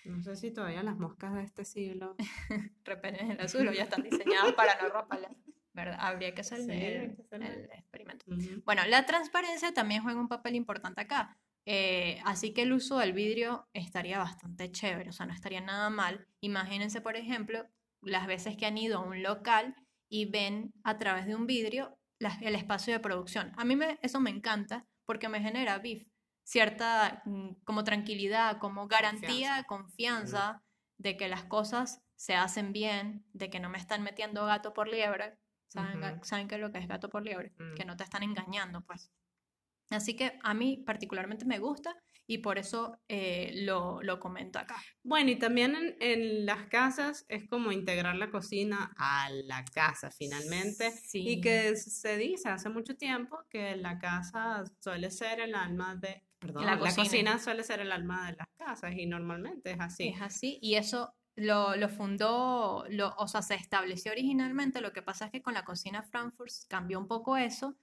No 0.04 0.20
sé 0.22 0.34
si 0.36 0.50
todavía 0.52 0.82
las 0.82 0.96
moscas 0.96 1.32
de 1.34 1.42
este 1.44 1.64
siglo. 1.64 2.16
Repelen 2.84 3.30
el 3.32 3.40
azul 3.40 3.66
o 3.68 3.72
ya 3.72 3.84
están 3.84 4.02
diseñadas 4.02 4.52
para 4.54 4.80
no 4.80 4.88
romperlas. 4.88 5.32
¿Verdad? 5.74 5.96
Habría 6.00 6.34
que 6.34 6.42
hacer 6.42 6.58
el- 6.60 6.66
Sí, 6.66 6.72
el, 6.72 7.16
que 7.16 7.36
el 7.36 7.64
experimento. 7.72 8.26
Ujú. 8.28 8.62
Bueno, 8.64 8.82
la 8.86 9.06
transparencia 9.06 9.72
también 9.72 10.02
juega 10.02 10.20
un 10.20 10.28
papel 10.28 10.54
importante 10.54 11.00
acá. 11.00 11.38
Eh, 11.64 12.20
así 12.24 12.52
que 12.52 12.62
el 12.62 12.72
uso 12.72 12.98
del 12.98 13.12
vidrio 13.12 13.68
estaría 13.72 14.18
bastante 14.18 14.70
chévere, 14.72 15.10
o 15.10 15.12
sea, 15.12 15.26
no 15.26 15.32
estaría 15.32 15.60
nada 15.60 15.88
mal. 15.88 16.26
Imagínense, 16.40 17.00
por 17.00 17.16
ejemplo, 17.16 17.66
las 18.02 18.26
veces 18.26 18.56
que 18.56 18.66
han 18.66 18.78
ido 18.78 18.98
a 18.98 19.02
un 19.02 19.22
local 19.22 19.74
y 20.08 20.26
ven 20.26 20.72
a 20.84 20.98
través 20.98 21.26
de 21.26 21.34
un 21.34 21.46
vidrio 21.46 21.98
la- 22.18 22.38
el 22.42 22.54
espacio 22.54 22.92
de 22.92 23.00
producción. 23.00 23.52
A 23.56 23.64
mí 23.64 23.74
me, 23.76 23.98
eso 24.02 24.20
me 24.20 24.30
encanta 24.30 24.86
porque 25.06 25.28
me 25.28 25.40
genera 25.40 25.78
BIF, 25.78 26.06
cierta 26.44 27.22
mm, 27.24 27.54
como 27.64 27.84
tranquilidad, 27.84 28.58
como 28.58 28.86
garantía, 28.88 29.64
confianza 29.64 30.62
de 30.98 31.16
que 31.16 31.28
las 31.28 31.44
cosas 31.44 32.02
se 32.16 32.34
hacen 32.34 32.72
bien, 32.72 33.24
de 33.32 33.50
que 33.50 33.58
no 33.60 33.68
me 33.68 33.78
están 33.78 34.02
metiendo 34.02 34.44
gato 34.46 34.72
por 34.72 34.88
liebre. 34.88 35.38
¿Saben. 35.68 36.22
¿saben 36.22 36.48
qué 36.48 36.56
es 36.56 36.60
lo 36.60 36.70
que 36.70 36.78
es 36.78 36.86
gato 36.86 37.08
por 37.08 37.22
liebre? 37.24 37.52
Mm. 37.58 37.74
Que 37.74 37.84
no 37.84 37.96
te 37.96 38.04
están 38.04 38.22
engañando, 38.22 38.82
pues. 38.82 39.10
Así 39.90 40.14
que 40.14 40.38
a 40.42 40.54
mí 40.54 40.76
particularmente 40.86 41.44
me 41.46 41.58
gusta 41.58 41.96
y 42.32 42.38
por 42.38 42.58
eso 42.58 42.98
eh, 43.08 43.52
lo, 43.64 44.02
lo 44.02 44.18
comento 44.18 44.58
acá. 44.58 44.76
Bueno, 45.02 45.30
y 45.30 45.36
también 45.36 45.76
en, 45.76 45.96
en 46.00 46.46
las 46.46 46.66
casas 46.68 47.26
es 47.28 47.46
como 47.46 47.72
integrar 47.72 48.16
la 48.16 48.30
cocina 48.30 48.94
a 48.96 49.28
la 49.30 49.64
casa 49.66 50.10
finalmente. 50.10 50.90
Sí. 50.92 51.28
Y 51.28 51.40
que 51.42 51.76
se 51.76 52.16
dice 52.16 52.48
hace 52.48 52.70
mucho 52.70 52.96
tiempo 52.96 53.38
que 53.50 53.76
la 53.76 53.98
casa 53.98 54.64
suele 54.80 55.10
ser 55.10 55.40
el 55.40 55.54
alma 55.54 55.94
de, 55.96 56.22
perdón, 56.38 56.64
la 56.64 56.72
la 56.72 56.78
cocina. 56.78 57.04
cocina 57.04 57.38
suele 57.38 57.64
ser 57.64 57.80
el 57.80 57.92
alma 57.92 58.30
de 58.30 58.36
las 58.38 58.48
casas 58.56 58.94
y 58.96 59.04
normalmente 59.04 59.72
es 59.72 59.80
así. 59.80 60.08
Es 60.08 60.22
así, 60.22 60.58
y 60.62 60.76
eso 60.76 61.14
lo, 61.36 61.76
lo 61.76 61.88
fundó, 61.90 62.84
lo, 62.88 63.14
o 63.16 63.28
sea, 63.28 63.42
se 63.42 63.56
estableció 63.56 64.12
originalmente, 64.12 64.80
lo 64.80 64.92
que 64.92 65.02
pasa 65.02 65.26
es 65.26 65.30
que 65.30 65.42
con 65.42 65.54
la 65.54 65.64
cocina 65.64 66.02
Frankfurt 66.02 66.50
cambió 66.68 66.98
un 66.98 67.08
poco 67.08 67.36
eso, 67.36 67.76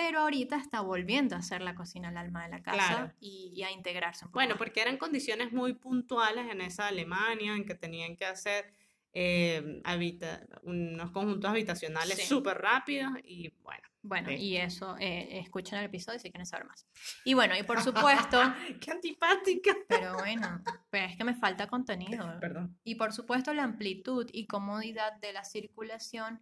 pero 0.00 0.20
ahorita 0.20 0.54
está 0.54 0.80
volviendo 0.80 1.34
a 1.34 1.42
ser 1.42 1.60
la 1.60 1.74
cocina 1.74 2.10
el 2.10 2.16
alma 2.16 2.44
de 2.44 2.50
la 2.50 2.62
casa 2.62 2.76
Claro. 2.88 3.12
y, 3.18 3.50
y 3.52 3.64
a 3.64 3.72
integrarse 3.72 4.24
un 4.24 4.30
poco 4.30 4.38
Bueno, 4.38 4.50
más. 4.54 4.58
porque 4.58 4.80
eran 4.80 4.96
condiciones 4.96 5.52
muy 5.52 5.72
puntuales 5.72 6.48
en 6.52 6.60
esa 6.60 6.86
Alemania 6.86 7.54
en 7.56 7.64
que 7.66 7.74
tenían 7.74 8.14
que 8.16 8.24
hacer 8.24 8.72
eh, 9.12 9.80
habita- 9.84 10.46
unos 10.62 11.10
conjuntos 11.10 11.50
habitacionales 11.50 12.16
Sí. 12.18 12.26
súper 12.26 12.58
rápidos 12.58 13.10
y 13.24 13.48
bueno. 13.62 13.82
Bueno, 14.02 14.28
Sí. 14.28 14.34
y 14.36 14.56
eso, 14.58 14.96
eh, 15.00 15.40
escuchen 15.40 15.78
el 15.80 15.86
episodio 15.86 16.20
si 16.20 16.30
quieren 16.30 16.46
saber 16.46 16.66
más. 16.66 16.86
Y 17.24 17.34
bueno, 17.34 17.56
y 17.58 17.64
por 17.64 17.80
supuesto, 17.82 18.40
¡Qué 18.80 18.92
antipática! 18.92 19.74
pero 19.88 20.14
bueno, 20.14 20.62
pues 20.90 21.10
es 21.10 21.16
que 21.16 21.24
me 21.24 21.34
falta 21.34 21.66
contenido. 21.66 22.38
Perdón. 22.38 22.78
Y 22.84 22.94
por 22.94 23.12
supuesto 23.12 23.52
la 23.52 23.64
amplitud 23.64 24.28
y 24.32 24.46
comodidad 24.46 25.14
de 25.14 25.32
la 25.32 25.42
circulación 25.42 26.40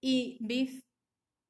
y 0.00 0.38
BIF, 0.40 0.84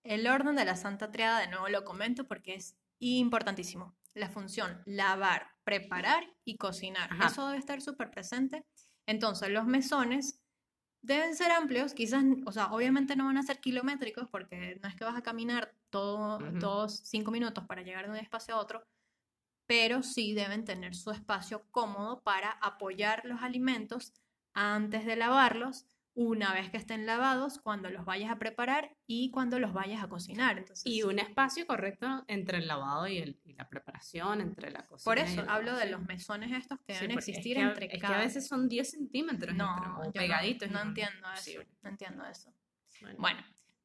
el 0.07 0.27
orden 0.27 0.57
de 0.57 0.65
la 0.65 0.77
Santa 0.77 1.11
Triada, 1.11 1.41
de 1.41 1.49
nuevo 1.49 1.69
lo 1.69 1.85
comento 1.85 2.27
porque 2.27 2.55
es 2.55 2.77
importantísimo. 2.99 3.95
La 4.15 4.31
función 4.31 4.83
lavar, 4.87 5.49
preparar 5.65 6.25
y 6.45 6.57
cocinar. 6.57 7.13
Ajá. 7.13 7.27
Eso 7.27 7.47
debe 7.47 7.59
estar 7.59 7.83
súper 7.83 8.11
presente. 8.11 8.65
Entonces 9.07 9.51
los 9.51 9.67
mesones 9.67 10.41
deben 11.03 11.37
ser 11.37 11.53
amplios, 11.53 11.95
quizás, 11.95 12.25
o 12.47 12.53
sea, 12.53 12.73
obviamente 12.73 13.15
no 13.15 13.27
van 13.27 13.39
a 13.39 13.43
ser 13.43 13.61
kilométricos 13.61 14.29
porque 14.29 14.79
no 14.83 14.89
es 14.89 14.97
que 14.97 15.05
vas 15.05 15.17
a 15.17 15.23
caminar 15.23 15.73
todo, 15.91 16.39
todos 16.59 17.01
cinco 17.05 17.31
minutos 17.31 17.65
para 17.67 17.83
llegar 17.83 18.07
de 18.07 18.11
un 18.11 18.17
espacio 18.17 18.55
a 18.55 18.59
otro, 18.59 18.85
pero 19.67 20.03
sí 20.03 20.35
deben 20.35 20.65
tener 20.65 20.97
su 20.97 21.13
espacio 21.13 21.65
cómodo 21.71 22.23
para 22.23 22.51
apoyar 22.51 23.25
los 23.25 23.43
alimentos 23.43 24.15
antes 24.53 25.07
de 25.07 25.17
lavarlos, 25.17 25.87
una 26.19 26.55
vez 26.55 26.71
que 26.71 26.79
estén 26.79 27.05
lavados, 27.05 27.59
cuando 27.61 27.91
los 27.91 28.07
vayas 28.07 28.31
a 28.31 28.39
preparar 28.39 28.97
y 29.07 29.31
cuando 29.31 29.59
los 29.59 29.75
vayas 29.75 30.03
a 30.03 30.09
cocinar. 30.09 30.57
Entonces, 30.59 30.85
Y 30.87 31.03
un 31.03 31.19
espacio 31.19 31.67
correcto 31.67 32.25
entre 32.27 32.57
el 32.59 32.67
lavado 32.67 33.07
y, 33.07 33.19
el- 33.19 33.39
y 33.45 33.53
la 33.53 33.69
preparación, 33.69 34.41
entre 34.41 34.71
la 34.71 34.87
cocina. 34.87 35.05
por 35.05 35.19
eso 35.19 35.45
hablo 35.47 35.77
de 35.77 35.91
los 35.91 36.01
mesones 36.03 36.53
estos 36.53 36.81
que 36.81 36.95
Sí, 36.95 37.01
deben 37.03 37.19
es 37.19 37.29
existir 37.29 37.57
que 37.59 37.63
entre 37.63 37.87
es 37.87 37.93
que 37.93 37.99
cada... 37.99 38.17
a 38.17 38.21
veces 38.23 38.49
son 38.49 38.67
10 38.67 38.91
centímetros 38.91 39.55
No, 39.55 40.01
pegaditos. 40.15 40.71
no 40.71 40.81
entiendo 40.81 41.29
eso, 41.35 41.61
no 41.83 41.91
entiendo 41.91 42.25
eso. 42.25 42.51
Bueno. 43.03 43.17
Bueno, 43.19 43.41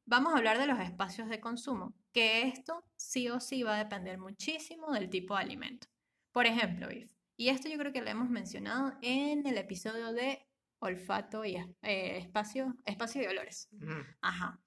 vamos 0.06 0.32
a 0.32 0.38
hablar 0.38 0.58
de 0.58 0.66
los 0.66 0.80
espacios 0.80 1.28
de 1.28 1.38
consumo, 1.38 1.94
que 2.12 2.48
esto 2.48 2.82
sí 2.96 3.28
o 3.28 3.40
sí 3.40 3.62
va 3.62 3.74
a 3.74 3.78
depender 3.78 4.18
muchísimo 4.18 4.90
del 4.92 5.10
tipo 5.10 5.36
de 5.36 5.42
alimento. 5.42 5.86
Por 6.32 6.46
ejemplo, 6.46 6.88
Viv, 6.88 7.10
y 7.36 7.48
esto 7.50 7.68
yo 7.68 7.76
creo 7.76 7.92
que 7.92 8.00
lo 8.00 8.08
hemos 8.08 8.30
mencionado 8.30 8.94
en 9.02 9.46
el 9.46 9.58
episodio 9.58 10.12
de 10.14 10.46
olfato 10.82 11.44
y 11.44 11.56
eh, 11.82 12.18
espacio, 12.18 12.74
espacio 12.84 13.22
y 13.22 13.26
olores. 13.26 13.68
Ujú. 13.72 13.92
Ajá. 14.20 14.58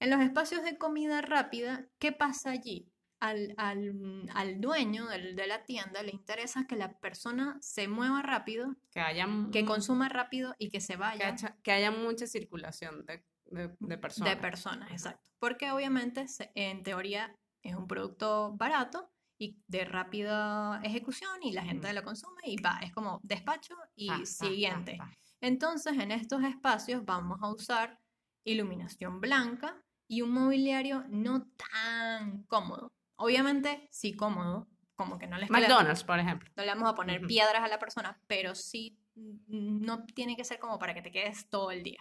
En 0.00 0.10
los 0.10 0.20
espacios 0.20 0.62
de 0.62 0.78
comida 0.78 1.20
rápida, 1.20 1.86
¿qué 1.98 2.12
pasa 2.12 2.50
allí? 2.50 2.90
Al, 3.20 3.52
al- 3.56 4.30
al 4.32 4.60
dueño 4.60 5.06
del- 5.08 5.34
de 5.34 5.46
la 5.48 5.64
tienda 5.64 6.02
le 6.04 6.12
interesa 6.12 6.66
que 6.68 6.76
la 6.76 6.98
persona 7.00 7.58
se 7.60 7.88
mueva 7.88 8.22
rápido, 8.22 8.76
Que 8.92 9.00
haya, 9.00 9.26
que 9.52 9.64
consuma 9.64 10.08
rápido 10.08 10.54
y 10.58 10.70
que 10.70 10.80
se 10.80 10.92
que 10.94 10.98
vaya 10.98 11.28
haya, 11.28 11.56
que 11.62 11.72
haya 11.72 11.90
mucha 11.90 12.26
circulación 12.28 13.04
de, 13.06 13.24
de, 13.46 13.74
de 13.80 13.98
personas. 13.98 14.34
de 14.34 14.40
personas, 14.40 14.90
exacto. 14.92 15.28
Porque 15.40 15.70
obviamente, 15.72 16.26
en 16.54 16.82
teoría, 16.84 17.34
es 17.62 17.74
un 17.74 17.88
producto 17.88 18.52
barato 18.56 19.10
y 19.36 19.58
de 19.66 19.84
rápida 19.84 20.80
ejecución 20.84 21.42
y 21.42 21.52
la 21.52 21.64
gente 21.64 21.90
Mm. 21.90 21.94
lo 21.96 22.02
consume 22.04 22.40
y 22.44 22.56
va, 22.62 22.78
es 22.82 22.92
como 22.92 23.18
despacho 23.24 23.74
y 23.96 24.06
Pa, 24.08 24.14
pa, 24.14 24.20
pa, 24.20 24.26
siguiente. 24.26 24.96
pa. 24.96 25.10
Entonces, 25.40 25.96
en 25.98 26.10
estos 26.10 26.42
espacios 26.44 27.04
vamos 27.04 27.38
a 27.42 27.50
usar 27.52 28.00
iluminación 28.44 29.20
blanca 29.20 29.82
y 30.08 30.22
un 30.22 30.32
mobiliario 30.32 31.04
no 31.08 31.46
tan 31.56 32.42
cómodo. 32.44 32.92
Obviamente, 33.16 33.88
sí 33.90 34.14
cómodo, 34.14 34.68
como 34.94 35.18
que 35.18 35.26
no 35.26 35.38
les 35.38 35.50
McDonald's, 35.50 36.02
por 36.04 36.18
ejemplo. 36.18 36.50
no 36.56 36.62
le 36.64 36.68
vamos 36.68 36.88
a 36.88 36.94
poner 36.94 37.18
Ujú. 37.20 37.28
piedras 37.28 37.62
a 37.62 37.68
la 37.68 37.78
persona, 37.78 38.20
pero 38.26 38.54
sí 38.54 38.98
mm, 39.14 39.84
no 39.84 40.04
tiene 40.06 40.36
que 40.36 40.44
ser 40.44 40.58
como 40.58 40.78
para 40.78 40.94
que 40.94 41.02
te 41.02 41.10
quedes 41.12 41.48
todo 41.48 41.70
el 41.70 41.82
día. 41.82 42.00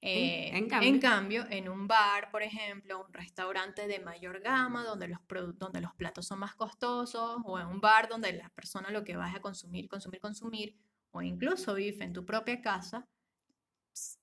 Eh, 0.00 0.50
en 0.50 0.56
en, 0.56 0.68
cambio- 0.68 1.00
cambio, 1.00 1.46
en 1.50 1.68
un 1.68 1.88
bar, 1.88 2.30
por 2.30 2.42
ejemplo, 2.42 3.04
un 3.04 3.12
restaurante 3.12 3.88
de 3.88 3.98
mayor 3.98 4.40
gama, 4.40 4.84
donde 4.84 5.08
los, 5.08 5.18
donde 5.58 5.80
los 5.80 5.92
platos 5.94 6.26
son 6.26 6.38
más 6.38 6.54
costosos, 6.54 7.38
o 7.44 7.58
en 7.58 7.66
un 7.66 7.80
bar 7.80 8.08
donde 8.08 8.32
la 8.32 8.48
persona 8.50 8.90
lo 8.90 9.02
que 9.02 9.16
va 9.16 9.28
es 9.28 9.34
a 9.34 9.40
consumir, 9.40 9.88
consumir, 9.88 10.20
consumir, 10.20 10.76
o 11.12 11.22
incluso 11.22 11.74
vive 11.74 12.04
en 12.04 12.12
tu 12.12 12.24
propia 12.24 12.60
casa, 12.60 13.08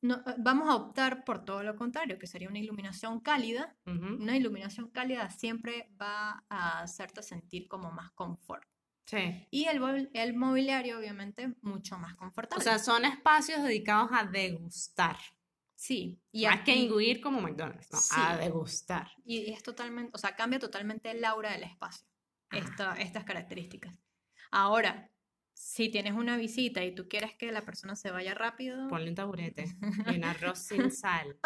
no- 0.02 0.15
eh, 0.26 0.36
vamos 0.38 0.69
a 0.69 0.76
optar 0.76 1.24
por 1.26 1.43
todo 1.43 1.63
lo 1.63 1.76
contrario, 1.76 2.17
que 2.17 2.28
sería 2.28 2.48
una 2.50 2.60
iluminación 2.60 3.19
cálida. 3.19 3.76
Ujú. 3.86 4.21
Una 4.21 4.38
iluminación 4.38 4.89
cálida 4.89 5.30
siempre 5.30 5.89
va 6.02 6.45
a 6.50 6.82
hacerte 6.82 7.21
sentir 7.24 7.67
como 7.67 7.91
más 7.91 8.12
confort. 8.12 8.63
Sí. 9.06 9.48
Y 9.52 9.65
el, 9.65 10.10
el 10.13 10.34
mobiliario, 10.36 10.98
obviamente, 10.98 11.54
mucho 11.62 11.98
más 12.00 12.13
O 12.13 12.17
confortable. 12.17 12.63
sea, 12.63 12.80
son 12.80 13.06
espacios 13.06 13.62
dedicados 13.63 14.10
a 14.13 14.24
degustar. 14.26 15.17
sí. 15.78 16.19
Y, 16.32 16.45
Más 16.45 16.62
que 16.62 16.71
aquí- 16.71 16.86
inguir 16.86 17.19
como 17.21 17.41
McDonald's, 17.41 17.91
no, 17.91 17.98
a 17.98 18.34
Sí. 18.36 18.39
degustar. 18.43 19.12
y 19.26 19.52
es 19.52 19.62
totalmente, 19.62 20.12
o 20.13 20.17
sea, 20.17 20.36
cambia 20.36 20.58
totalmente 20.58 21.12
el 21.12 21.24
aura 21.26 21.52
del 21.52 21.63
espacio, 21.63 22.08
esta- 22.50 22.95
estas 22.95 23.26
características. 23.26 23.93
Ahora, 24.52 25.12
si 25.56 25.89
tienes 25.89 26.13
una 26.13 26.38
visita 26.38 26.84
y 26.84 26.94
tú 26.94 27.08
quieres 27.08 27.34
que 27.34 27.52
la 27.52 27.63
persona 27.63 27.96
se 27.96 28.12
vaya 28.12 28.34
rápido 28.36 28.88
Ponle 28.89 29.10
un 29.10 29.15
taburete 29.15 29.65
y 30.13 30.18
un 30.18 30.24
arroz 30.24 30.60
sin 30.60 30.91
sal. 30.91 31.38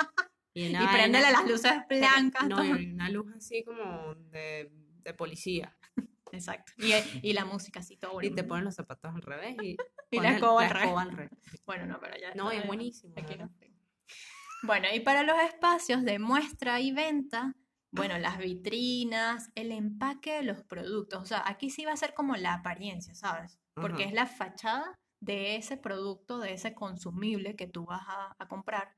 Y, 0.53 0.65
y 0.65 0.87
préndele 0.91 1.31
las 1.31 1.47
luces 1.47 1.73
blancas. 1.87 2.47
No, 2.47 2.63
y 2.77 2.91
una 2.91 3.09
luz 3.09 3.31
así 3.37 3.63
como 3.63 4.15
de, 4.15 4.71
de 5.03 5.13
policía. 5.13 5.77
Exacto. 6.31 6.73
Y, 6.77 6.91
y 7.21 7.33
la 7.33 7.45
música 7.45 7.79
así, 7.79 7.97
todo 7.97 8.21
Y 8.21 8.31
te 8.31 8.43
ponen 8.43 8.65
los 8.65 8.75
zapatos 8.75 9.13
al 9.15 9.21
revés 9.21 9.55
y, 9.61 9.77
Y 10.11 10.19
la 10.19 10.31
escoba 10.31 10.63
al 10.63 10.69
revés. 10.69 10.85
escoba 10.85 11.01
al 11.03 11.11
revés. 11.11 11.61
Bueno, 11.65 11.85
no, 11.85 11.99
pero 11.99 12.15
ya 12.19 12.33
No, 12.33 12.51
es 12.51 12.65
buenísimo. 12.65 13.13
Bueno, 14.63 14.87
y 14.93 14.99
para 14.99 15.23
los 15.23 15.39
espacios 15.39 16.03
de 16.03 16.19
muestra 16.19 16.81
y 16.81 16.91
venta, 16.91 17.55
bueno, 17.91 18.17
las 18.17 18.37
vitrinas, 18.37 19.49
el 19.55 19.71
empaque 19.71 20.33
de 20.33 20.43
los 20.43 20.63
productos, 20.63 21.23
o 21.23 21.25
sea, 21.25 21.43
aquí 21.45 21.69
sí 21.69 21.85
va 21.85 21.93
a 21.93 21.97
ser 21.97 22.13
como 22.13 22.35
la 22.35 22.55
apariencia, 22.55 23.15
¿sabes? 23.15 23.59
Porque 23.81 24.03
Ajá. 24.03 24.09
es 24.09 24.13
la 24.13 24.25
fachada 24.25 24.99
de 25.19 25.55
ese 25.55 25.77
producto, 25.77 26.39
de 26.39 26.53
ese 26.53 26.73
consumible 26.73 27.55
que 27.55 27.67
tú 27.67 27.85
vas 27.85 28.03
a, 28.07 28.35
a 28.37 28.47
comprar. 28.47 28.95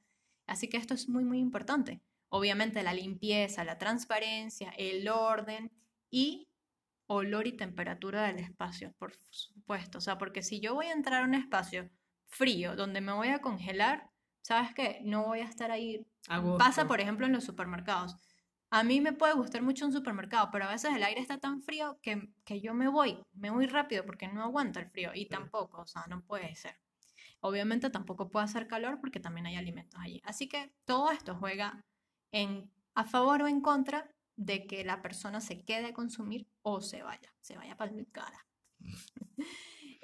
Así 0.47 0.67
que 0.67 0.77
esto 0.77 0.93
es 0.93 1.09
muy, 1.09 1.23
muy 1.23 1.39
importante. 1.39 2.01
Obviamente 2.29 2.83
la 2.83 2.93
limpieza, 2.93 3.63
la 3.63 3.77
transparencia, 3.77 4.71
el 4.77 5.07
orden 5.09 5.71
y 6.09 6.47
olor 7.07 7.45
y 7.47 7.53
temperatura 7.53 8.23
del 8.23 8.39
espacio, 8.39 8.93
por 8.97 9.13
supuesto. 9.29 9.97
O 9.97 10.01
sea, 10.01 10.17
porque 10.17 10.43
si 10.43 10.61
yo 10.61 10.73
voy 10.73 10.87
a 10.87 10.93
entrar 10.93 11.23
a 11.23 11.25
un 11.25 11.35
espacio 11.35 11.89
frío 12.27 12.75
donde 12.75 13.01
me 13.01 13.11
voy 13.11 13.27
a 13.27 13.39
congelar, 13.39 14.09
¿sabes 14.41 14.73
qué? 14.73 15.01
No 15.03 15.25
voy 15.25 15.41
a 15.41 15.45
estar 15.45 15.71
ahí. 15.71 16.05
Pasa, 16.57 16.87
por 16.87 17.01
ejemplo, 17.01 17.25
en 17.25 17.33
los 17.33 17.43
supermercados. 17.43 18.15
A 18.71 18.83
mí 18.83 19.01
me 19.01 19.11
puede 19.11 19.33
gustar 19.33 19.61
mucho 19.61 19.85
un 19.85 19.91
supermercado, 19.91 20.49
pero 20.49 20.65
a 20.65 20.71
veces 20.71 20.95
el 20.95 21.03
aire 21.03 21.19
está 21.19 21.37
tan 21.39 21.61
frío 21.61 21.99
que, 22.01 22.29
que 22.45 22.61
yo 22.61 22.73
me 22.73 22.87
voy, 22.87 23.19
me 23.33 23.49
voy 23.49 23.67
rápido 23.67 24.05
porque 24.05 24.29
no 24.29 24.41
aguanta 24.41 24.79
el 24.79 24.89
frío 24.89 25.11
y 25.13 25.27
tampoco, 25.27 25.81
o 25.81 25.87
sea, 25.87 26.05
no 26.07 26.21
puede 26.23 26.55
ser. 26.55 26.79
Obviamente 27.41 27.89
tampoco 27.89 28.29
puede 28.29 28.45
hacer 28.45 28.67
calor 28.67 28.99
porque 29.01 29.19
también 29.19 29.45
hay 29.45 29.57
alimentos 29.57 29.99
allí. 29.99 30.21
Así 30.23 30.47
que 30.47 30.73
todo 30.85 31.11
esto 31.11 31.35
juega 31.35 31.83
en, 32.31 32.71
a 32.95 33.03
favor 33.03 33.41
o 33.41 33.47
en 33.47 33.59
contra 33.59 34.09
de 34.37 34.65
que 34.65 34.85
la 34.85 35.01
persona 35.01 35.41
se 35.41 35.65
quede 35.65 35.87
a 35.87 35.93
consumir 35.93 36.47
o 36.61 36.79
se 36.79 37.03
vaya, 37.03 37.33
se 37.41 37.57
vaya 37.57 37.75
para 37.75 37.91
mi 37.91 38.05
cara. 38.05 38.47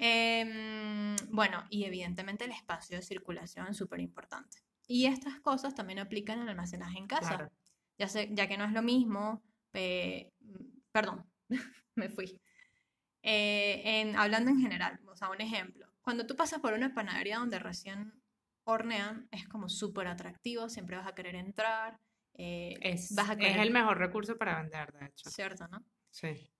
Em, 0.00 1.16
bueno, 1.32 1.64
y 1.70 1.82
evidentemente 1.82 2.44
el 2.44 2.52
espacio 2.52 2.96
de 2.96 3.02
circulación 3.02 3.66
es 3.66 3.76
súper 3.76 3.98
importante. 3.98 4.58
Y 4.86 5.06
estas 5.06 5.40
cosas 5.40 5.74
también 5.74 5.98
aplican 5.98 6.38
al 6.38 6.48
almacenaje 6.50 6.98
en 6.98 7.08
casa. 7.08 7.36
Claro. 7.36 7.50
Ya, 7.98 8.08
sé, 8.08 8.28
ya 8.32 8.46
que 8.46 8.56
no 8.56 8.64
es 8.64 8.72
lo 8.72 8.82
mismo, 8.82 9.42
eh, 9.72 10.32
perdón, 10.92 11.24
me 11.96 12.08
fui. 12.08 12.40
Eh, 13.22 13.82
en, 13.84 14.16
hablando 14.16 14.50
en 14.50 14.60
general, 14.60 15.00
o 15.06 15.16
sea, 15.16 15.30
un 15.30 15.40
ejemplo. 15.40 15.86
Cuando 16.00 16.26
tú 16.26 16.36
pasas 16.36 16.60
por 16.60 16.72
una 16.72 16.94
panadería 16.94 17.38
donde 17.38 17.58
recién 17.58 18.22
hornean, 18.64 19.28
es 19.30 19.48
como 19.48 19.68
súper 19.68 20.06
atractivo, 20.06 20.68
siempre 20.68 20.96
vas 20.96 21.06
a 21.06 21.14
querer 21.14 21.34
entrar, 21.34 21.98
eh, 22.34 22.78
Es, 22.80 23.14
vas 23.14 23.30
a 23.30 23.32
es 23.32 23.38
querer, 23.38 23.60
el 23.60 23.72
mejor 23.72 23.98
recurso 23.98 24.38
para 24.38 24.62
vender, 24.62 24.92
de 24.92 25.06
hecho. 25.06 25.28
¿cierto, 25.28 25.66
no? 25.68 25.84
Sí. 26.10 26.50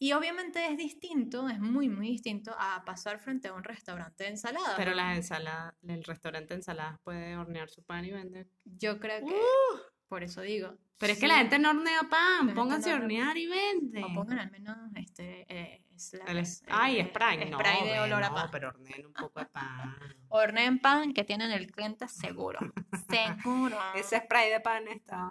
Y 0.00 0.12
obviamente 0.12 0.64
es 0.66 0.76
distinto, 0.78 1.48
es 1.48 1.60
muy, 1.60 1.88
muy 1.88 2.08
distinto 2.08 2.54
a 2.56 2.82
pasar 2.84 3.18
frente 3.18 3.48
a 3.48 3.52
un 3.52 3.64
restaurante 3.64 4.24
de 4.24 4.30
ensaladas. 4.30 4.74
Pero 4.76 4.94
las 4.94 5.16
ensaladas, 5.16 5.74
el 5.82 6.04
restaurante 6.04 6.54
de 6.54 6.54
ensaladas 6.54 7.00
puede 7.02 7.36
hornear 7.36 7.68
su 7.68 7.82
pan 7.82 8.04
y 8.04 8.12
vender. 8.12 8.48
Yo 8.64 9.00
creo 9.00 9.26
que, 9.26 9.34
¡Uh! 9.34 9.78
Por 10.08 10.22
eso 10.22 10.40
digo. 10.42 10.74
Pero 10.98 11.12
es 11.12 11.18
que 11.18 11.26
sí, 11.26 11.28
la 11.28 11.38
gente 11.38 11.58
no 11.58 11.70
hornea 11.70 12.02
La 12.02 12.08
pan, 12.08 12.38
gente 12.38 12.54
pónganse 12.54 12.90
a 12.90 12.98
no 12.98 13.04
hornea 13.04 13.30
hornear 13.30 13.36
y 13.36 13.46
vende. 13.46 14.02
O 14.02 14.14
pongan 14.14 14.38
al 14.40 14.50
menos 14.50 14.76
este, 14.96 15.46
eh, 15.48 15.84
El 16.26 16.38
eh, 16.38 16.44
ay, 16.68 17.04
spray. 17.04 17.50
No, 17.50 17.58
spray 17.58 17.88
de 17.88 18.00
olor 18.00 18.24
a 18.24 18.28
no, 18.30 18.34
pan. 18.34 18.48
pero 18.50 18.68
horneen 18.68 19.06
un 19.06 19.12
poco 19.12 19.40
de 19.40 19.46
pan. 19.46 19.96
Horneen 20.28 20.80
pan 20.80 21.14
que 21.14 21.24
tienen 21.24 21.52
el 21.52 21.70
cliente 21.70 22.08
seguro. 22.08 22.58
Seguro. 23.08 23.78
Ese 23.94 24.18
spray 24.18 24.50
de 24.50 24.60
pan 24.60 24.88
está, 24.88 25.30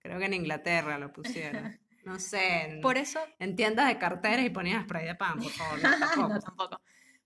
creo 0.00 0.18
que 0.18 0.24
en 0.24 0.34
Inglaterra 0.34 0.98
lo 0.98 1.12
pusieron. 1.12 1.78
No 2.04 2.18
sé, 2.18 2.62
en, 2.62 2.80
Por 2.80 2.96
eso, 2.96 3.20
en 3.38 3.54
tiendas 3.54 3.86
de 3.86 3.98
carteras 3.98 4.44
y 4.44 4.50
ponían 4.50 4.82
spray 4.82 5.06
de 5.06 5.14
pan, 5.14 5.38
por 5.38 5.52
favor, 5.52 5.80
no, 5.80 5.90
tampoco. 6.00 6.28
no, 6.28 6.40
tampoco. 6.40 6.80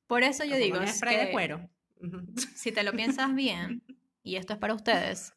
Por 0.07 0.23
eso 0.23 0.45
yo 0.45 0.57
digo 0.57 0.79
es 0.81 0.97
spray 0.97 1.17
de 1.17 1.33
cuero. 1.33 1.71
Si 2.55 2.73
te 2.73 2.83
lo 2.83 2.93
piensas 2.93 3.35
bien, 3.35 3.83
y 4.23 4.37
esto 4.37 4.53
es 4.53 4.59
para 4.59 4.75
ustedes, 4.75 5.35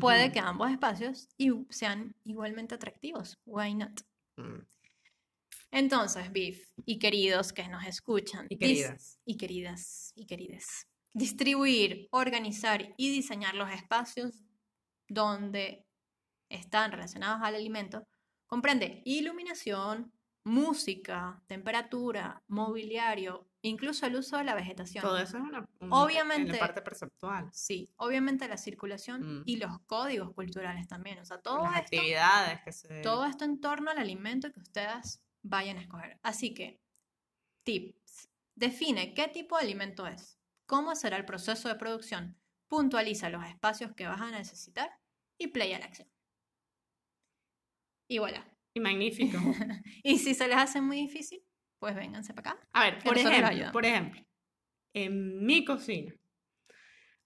puede 0.00 0.32
que 0.32 0.40
ambos 0.40 0.70
espacios 0.70 1.28
sean 1.70 2.14
igualmente 2.24 2.74
atractivos. 2.74 3.38
Why 3.46 3.74
not? 3.74 4.00
Mm. 4.36 4.60
Entonces, 5.70 6.32
Beef 6.32 6.70
y 6.86 6.98
queridos 6.98 7.52
que 7.52 7.68
nos 7.68 7.84
escuchan, 7.86 8.46
Y 8.48 8.56
queridas. 8.56 9.18
y 9.24 9.36
queridas 9.36 10.12
y 10.14 10.26
querides, 10.26 10.86
distribuir, 11.12 12.08
organizar 12.10 12.94
y 12.96 13.10
diseñar 13.10 13.54
los 13.54 13.70
espacios 13.70 14.42
donde 15.08 15.84
están 16.48 16.92
relacionados 16.92 17.42
al 17.42 17.54
alimento 17.54 18.06
comprende 18.46 19.02
iluminación, 19.04 20.10
música, 20.44 21.42
temperatura, 21.46 22.42
mobiliario, 22.48 23.46
incluso 23.62 24.06
el 24.06 24.16
uso 24.16 24.36
de 24.36 24.44
la 24.44 24.54
vegetación. 24.54 25.02
Todo 25.02 25.18
eso 25.18 25.36
es 25.38 25.42
una, 25.42 25.60
un- 25.60 25.68
en 25.86 25.92
Obviamente- 25.92 26.52
la 26.52 26.58
parte 26.58 26.82
perceptual. 26.82 27.48
Sí, 27.52 27.90
obviamente 27.96 28.46
la 28.48 28.56
circulación 28.56 29.40
Mm. 29.40 29.42
y 29.46 29.56
los 29.56 29.80
códigos 29.86 30.32
culturales 30.34 30.86
también. 30.86 31.18
O 31.18 31.24
sea, 31.24 31.40
todo 31.40 31.64
Las 31.64 31.76
esto 31.82 31.96
actividades 31.96 32.60
que 32.62 32.72
se... 32.72 33.00
todo 33.02 33.24
esto 33.24 33.44
en 33.44 33.60
torno 33.60 33.90
al 33.90 33.98
alimento 33.98 34.52
que 34.52 34.60
ustedes 34.60 35.20
vayan 35.42 35.78
a 35.78 35.82
escoger. 35.82 36.18
Así 36.22 36.54
que, 36.54 36.80
tips. 37.64 38.28
Define 38.54 39.14
qué 39.14 39.28
tipo 39.28 39.56
de 39.56 39.62
alimento 39.62 40.06
es, 40.06 40.38
cómo 40.66 40.94
será 40.96 41.16
el 41.16 41.24
proceso 41.24 41.68
de 41.68 41.76
producción, 41.76 42.36
puntualiza 42.68 43.28
los 43.30 43.44
espacios 43.46 43.92
que 43.94 44.06
vas 44.06 44.20
a 44.20 44.30
necesitar 44.30 44.90
y 45.38 45.48
play 45.48 45.72
a 45.74 45.78
la 45.78 45.86
acción. 45.86 46.08
Y 48.08 48.18
voilà. 48.18 48.46
Y 48.74 48.80
magnífico. 48.80 49.38
Y 50.04 50.18
si 50.18 50.34
se 50.34 50.48
les 50.48 50.56
hace 50.58 50.80
muy 50.80 50.96
difícil, 50.98 51.42
pues 51.78 51.94
vénganse 51.94 52.34
para 52.34 52.50
acá. 52.52 52.60
A 52.72 52.84
ver, 52.84 52.98
por 53.02 53.16
ejemplo, 53.18 53.72
por 53.72 53.84
ejemplo, 53.86 54.22
en 54.94 55.44
mi 55.44 55.64
cocina 55.64 56.14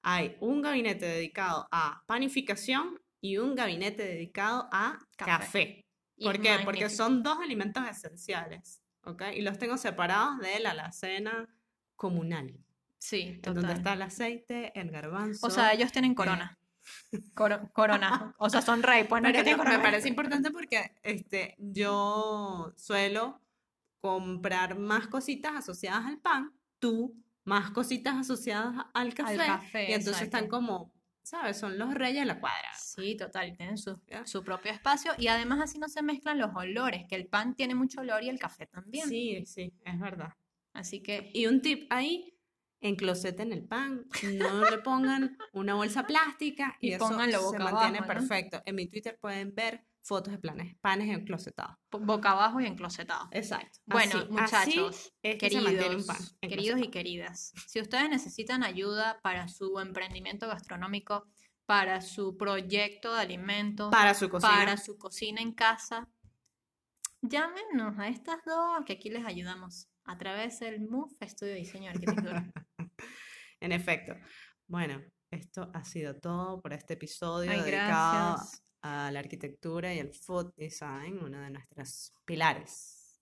hay 0.03 0.37
un 0.41 0.63
gabinete 0.63 1.07
dedicado 1.07 1.69
a 1.71 2.03
panificación 2.07 3.01
y 3.21 3.39
un 3.39 3.55
gabinete 3.55 4.03
dedicado 4.05 4.69
a 4.73 4.99
Café. 5.17 5.31
café. 5.31 5.87
¿Por 6.21 6.41
qué? 6.41 6.51
Porque 6.65 6.81
magnífico. 6.83 6.91
son 6.91 7.23
dos 7.23 7.39
alimentos 7.39 7.89
esenciales, 7.89 8.83
¿ok? 9.05 9.23
Y 9.35 9.43
los 9.43 9.59
tengo 9.59 9.77
separados 9.77 10.39
de 10.41 10.59
la 10.61 10.71
alacena 10.73 11.49
comunal, 11.97 12.59
Sí, 12.99 13.21
en 13.23 13.43
donde 13.43 13.61
total. 13.63 13.77
está 13.77 13.93
el 13.95 14.03
aceite, 14.03 14.79
el 14.79 14.91
garbanzo. 14.91 15.47
O 15.47 15.51
sea, 15.51 15.73
ellos 15.73 15.91
tienen 15.93 16.15
corona. 16.15 16.59
Coro- 17.35 17.71
corona. 17.73 18.35
O 18.39 18.51
sea, 18.51 18.61
son 18.61 18.83
rey, 18.83 19.05
pues 19.05 19.23
no 19.23 19.29
me 19.31 19.79
parece 19.79 20.09
importante 20.09 20.51
porque 20.51 20.93
este, 21.03 21.55
yo 21.59 22.73
suelo 22.77 23.41
comprar 24.03 24.79
más 24.79 25.07
cositas 25.07 25.55
asociadas 25.55 26.05
al 26.05 26.19
pan, 26.19 26.53
tú 26.79 27.17
más 27.45 27.71
cositas 27.71 28.17
asociadas 28.17 28.87
al 28.93 29.15
café, 29.15 29.37
café, 29.37 29.91
y 29.91 29.95
entonces 29.95 30.25
están 30.25 30.49
como 30.49 30.93
¿sabes? 31.23 31.57
Son 31.57 31.79
los 31.79 31.95
reyes 31.95 32.23
de 32.23 32.27
la 32.27 32.41
cuadra. 32.41 32.69
Sí, 32.77 33.17
total, 33.17 33.57
tienen 33.57 33.79
su, 33.79 33.99
su 34.25 34.43
propio 34.43 34.73
espacio 34.73 35.13
y 35.19 35.29
además 35.29 35.61
así 35.63 35.79
no 35.79 35.89
se 35.89 36.03
mezclan 36.03 36.39
los 36.39 36.55
olores, 36.55 37.05
que 37.09 37.15
el 37.15 37.27
pan 37.27 37.55
tiene 37.55 37.75
mucho 37.75 38.01
olor 38.01 38.23
y 38.23 38.29
el 38.29 38.39
café 38.39 38.67
también. 38.67 39.09
Sí, 39.09 39.45
sí, 39.47 39.73
es 39.85 39.99
verdad. 39.99 40.35
Así 40.73 41.01
que 41.01 41.31
Y 41.33 41.47
un 41.47 41.63
tip 41.63 41.87
ahí, 41.91 42.37
encloseten 42.81 43.53
el 43.53 43.65
pan, 43.65 44.05
no 44.35 44.69
le 44.69 44.79
pongan 44.79 45.39
una 45.53 45.75
bolsa 45.75 46.07
plástica 46.07 46.77
y, 46.81 46.89
Y 46.89 46.93
eso 46.95 47.09
pónganlo 47.09 47.39
se 47.39 47.45
boca 47.45 47.59
mantiene 47.59 47.99
abajo, 47.99 48.15
¿no? 48.15 48.19
perfecto. 48.19 48.63
En 48.67 48.75
mi 48.75 48.89
Twitter 48.89 49.17
pueden 49.21 49.55
ver 49.55 49.85
fotos 50.05 50.33
de 50.33 50.39
planes, 50.39 50.77
panes 50.81 51.09
enclosetados. 51.17 51.77
boca 51.91 52.33
abajo 52.33 52.61
y 52.61 52.67
enclosetado. 52.67 53.29
Exacto. 53.31 53.79
Bueno, 53.87 54.19
Así- 54.19 54.29
muchachos, 54.31 54.97
así 54.97 55.13
es 55.23 55.37
que 55.39 55.51
se 55.51 55.59
un 55.59 55.65
queridos, 55.67 56.07
pan 56.07 56.17
queridos 56.41 56.81
y 56.81 56.89
queridas, 56.91 57.53
si 57.69 57.81
ustedes 57.81 58.09
necesitan 58.11 58.65
ayuda 58.65 59.21
para 59.23 59.49
su 59.49 59.79
emprendimiento 59.79 60.49
gastronómico, 60.49 61.29
para 61.67 62.01
su 62.01 62.37
proyecto 62.37 63.15
de 63.15 63.21
alimentos, 63.21 63.91
Para 63.91 64.15
su 64.15 64.29
cocina. 64.29 64.53
para 64.53 64.77
su 64.77 64.99
cocina 64.99 65.41
en 65.41 65.53
casa, 65.53 66.09
llámenos 67.21 67.99
a 67.99 68.09
estas 68.09 68.39
dos 68.45 68.85
que 68.85 68.95
aquí 68.95 69.11
les 69.11 69.25
ayudamos 69.25 69.89
a 70.05 70.19
través 70.19 70.59
del 70.61 70.81
MUF 70.81 71.13
Estudio 71.21 71.53
de 71.53 71.61
Diseño 71.61 71.85
y 71.85 71.95
Arquitectura. 71.95 72.51
En 73.61 73.71
efecto. 73.71 74.17
Bueno, 74.67 75.01
esto 75.31 75.71
ha 75.73 75.85
sido 75.85 76.19
todo 76.19 76.61
por 76.61 76.73
este 76.73 76.95
episodio 76.95 77.49
Ay, 77.53 77.61
dedicado 77.61 78.33
gracias. 78.39 78.65
A 78.83 79.11
la 79.13 79.21
arquitectura 79.21 79.95
y 79.95 79.99
el 80.01 80.13
food 80.13 80.53
design, 80.57 81.19
uno 81.23 81.41
de 81.41 81.51
nuestros 81.51 82.13
pilares 82.25 83.21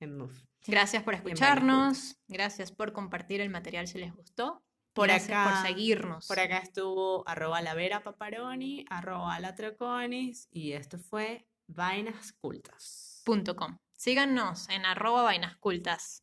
en 0.00 0.16
MOVE. 0.16 0.34
Gracias 0.66 1.02
por 1.02 1.14
escucharnos, 1.14 2.16
gracias 2.28 2.72
por 2.72 2.92
compartir 2.92 3.40
el 3.40 3.50
material 3.50 3.86
si 3.86 3.98
les 3.98 4.14
gustó, 4.14 4.64
Por 4.92 5.08
gracias 5.08 5.30
acá- 5.30 5.50
por 5.62 5.66
seguirnos. 5.68 6.26
Por 6.26 6.38
acá 6.40 6.58
estuvo 6.58 7.22
arroba 7.28 7.60
la 7.60 7.74
Vera 7.74 8.02
Paparoni, 8.02 8.84
arroba 8.88 9.38
la 9.40 9.54
Troconis, 9.54 10.48
y 10.50 10.72
esto 10.72 10.98
fue 10.98 11.46
Vainas 11.66 12.32
Cultas. 12.32 13.22
punto 13.24 13.56
com. 13.56 13.76
Síganos 13.96 14.68
en 14.68 14.84
arroba 14.86 15.22
vainas 15.22 15.56
cultas. 15.56 16.22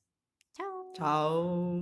Chao. 0.54 0.94
Chao. 0.96 1.82